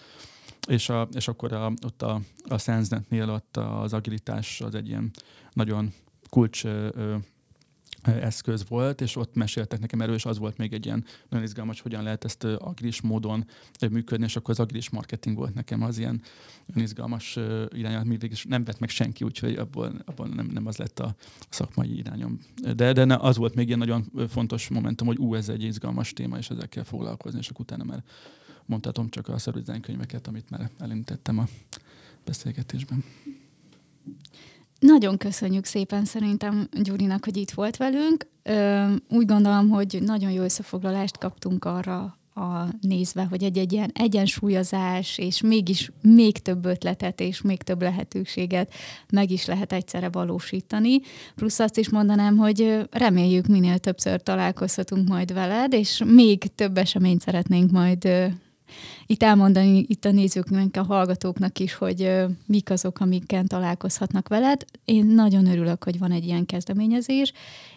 és, 0.67 0.89
a, 0.89 1.07
és 1.11 1.27
akkor 1.27 1.53
a, 1.53 1.73
ott 1.85 2.01
a, 2.01 2.21
a 2.47 2.57
SenseNet-nél 2.57 3.29
ott 3.29 3.57
az 3.57 3.93
agilitás 3.93 4.61
az 4.61 4.75
egy 4.75 4.87
ilyen 4.87 5.11
nagyon 5.53 5.93
kulcs 6.29 6.65
ö, 6.65 7.15
eszköz 8.07 8.67
volt, 8.67 9.01
és 9.01 9.15
ott 9.15 9.35
meséltek 9.35 9.79
nekem 9.79 10.01
erről, 10.01 10.15
és 10.15 10.25
az 10.25 10.37
volt 10.37 10.57
még 10.57 10.73
egy 10.73 10.85
ilyen 10.85 11.05
nagyon 11.29 11.45
izgalmas, 11.45 11.81
hogyan 11.81 12.03
lehet 12.03 12.23
ezt 12.23 12.43
agilis 12.43 13.01
módon 13.01 13.45
működni, 13.91 14.25
és 14.25 14.35
akkor 14.35 14.49
az 14.49 14.59
agilis 14.59 14.89
marketing 14.89 15.37
volt 15.37 15.53
nekem 15.53 15.83
az 15.83 15.97
ilyen 15.97 16.21
izgalmas 16.75 17.35
irány, 17.69 17.95
amit 17.95 18.21
végig 18.21 18.37
nem 18.43 18.63
vett 18.63 18.79
meg 18.79 18.89
senki, 18.89 19.23
úgyhogy 19.23 19.55
abból, 19.55 19.91
abból 20.05 20.27
nem, 20.27 20.45
nem 20.45 20.65
az 20.65 20.77
lett 20.77 20.99
a 20.99 21.15
szakmai 21.49 21.97
irányom. 21.97 22.39
De, 22.75 22.93
de 22.93 23.15
az 23.15 23.37
volt 23.37 23.55
még 23.55 23.67
ilyen 23.67 23.79
nagyon 23.79 24.11
fontos 24.29 24.69
momentum, 24.69 25.07
hogy 25.07 25.17
ú, 25.17 25.35
ez 25.35 25.49
egy 25.49 25.63
izgalmas 25.63 26.13
téma, 26.13 26.37
és 26.37 26.49
ezzel 26.49 26.69
kell 26.69 26.83
foglalkozni, 26.83 27.39
és 27.39 27.49
akkor 27.49 27.61
utána 27.61 27.83
már 27.83 28.03
mondhatom 28.65 29.09
csak 29.09 29.27
a 29.27 29.35
könyveket, 29.81 30.27
amit 30.27 30.49
már 30.49 30.69
elintettem 30.79 31.37
a 31.37 31.47
beszélgetésben. 32.25 33.03
Nagyon 34.79 35.17
köszönjük 35.17 35.65
szépen 35.65 36.05
szerintem 36.05 36.69
Gyurinak, 36.81 37.25
hogy 37.25 37.37
itt 37.37 37.51
volt 37.51 37.77
velünk. 37.77 38.27
Úgy 39.09 39.25
gondolom, 39.25 39.69
hogy 39.69 39.97
nagyon 40.05 40.31
jó 40.31 40.43
összefoglalást 40.43 41.17
kaptunk 41.17 41.65
arra, 41.65 42.17
a 42.37 42.67
nézve, 42.81 43.23
hogy 43.23 43.43
egy, 43.43 43.57
egy 43.57 43.73
ilyen 43.73 43.91
egyensúlyozás, 43.93 45.17
és 45.17 45.41
mégis 45.41 45.91
még 46.01 46.37
több 46.37 46.65
ötletet 46.65 47.19
és 47.19 47.41
még 47.41 47.61
több 47.61 47.81
lehetőséget 47.81 48.73
meg 49.09 49.31
is 49.31 49.45
lehet 49.45 49.73
egyszerre 49.73 50.09
valósítani. 50.09 50.99
Plusz 51.35 51.59
azt 51.59 51.77
is 51.77 51.89
mondanám, 51.89 52.37
hogy 52.37 52.87
reméljük 52.91 53.47
minél 53.47 53.77
többször 53.77 54.21
találkozhatunk 54.21 55.07
majd 55.07 55.33
veled, 55.33 55.73
és 55.73 56.03
még 56.05 56.55
több 56.55 56.77
eseményt 56.77 57.21
szeretnénk 57.21 57.71
majd 57.71 58.07
itt 59.05 59.23
elmondani 59.23 59.85
itt 59.87 60.05
a 60.05 60.11
nézőknek, 60.11 60.77
a 60.77 60.83
hallgatóknak 60.83 61.59
is, 61.59 61.73
hogy 61.73 62.11
mik 62.45 62.69
azok, 62.69 62.99
amikkel 62.99 63.43
találkozhatnak 63.43 64.27
veled. 64.27 64.65
Én 64.85 65.05
nagyon 65.05 65.45
örülök, 65.45 65.83
hogy 65.83 65.99
van 65.99 66.11
egy 66.11 66.25
ilyen 66.25 66.45
kezdeményezés, 66.45 67.33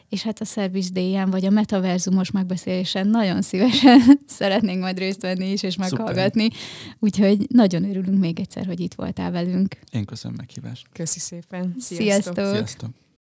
és 0.08 0.22
hát 0.22 0.40
a 0.40 0.44
Service 0.44 0.90
day 0.92 1.18
vagy 1.26 1.44
a 1.44 1.50
metaverzumos 1.50 2.30
megbeszélésen 2.30 3.06
nagyon 3.06 3.42
szívesen 3.42 4.00
szeretnénk 4.26 4.80
majd 4.80 4.98
részt 4.98 5.22
venni 5.22 5.50
is, 5.50 5.62
és 5.62 5.76
meghallgatni. 5.76 6.42
Szuper. 6.42 6.96
Úgyhogy 6.98 7.46
nagyon 7.48 7.84
örülünk 7.84 8.18
még 8.18 8.40
egyszer, 8.40 8.66
hogy 8.66 8.80
itt 8.80 8.94
voltál 8.94 9.30
velünk. 9.30 9.76
Én 9.92 10.04
köszönöm 10.04 10.36
meghívást. 10.36 10.86
Köszi 10.92 11.18
szépen. 11.18 11.74
Sziasztok! 11.78 12.34
Sziasztok. 12.34 12.56
Sziasztok. 12.56 13.00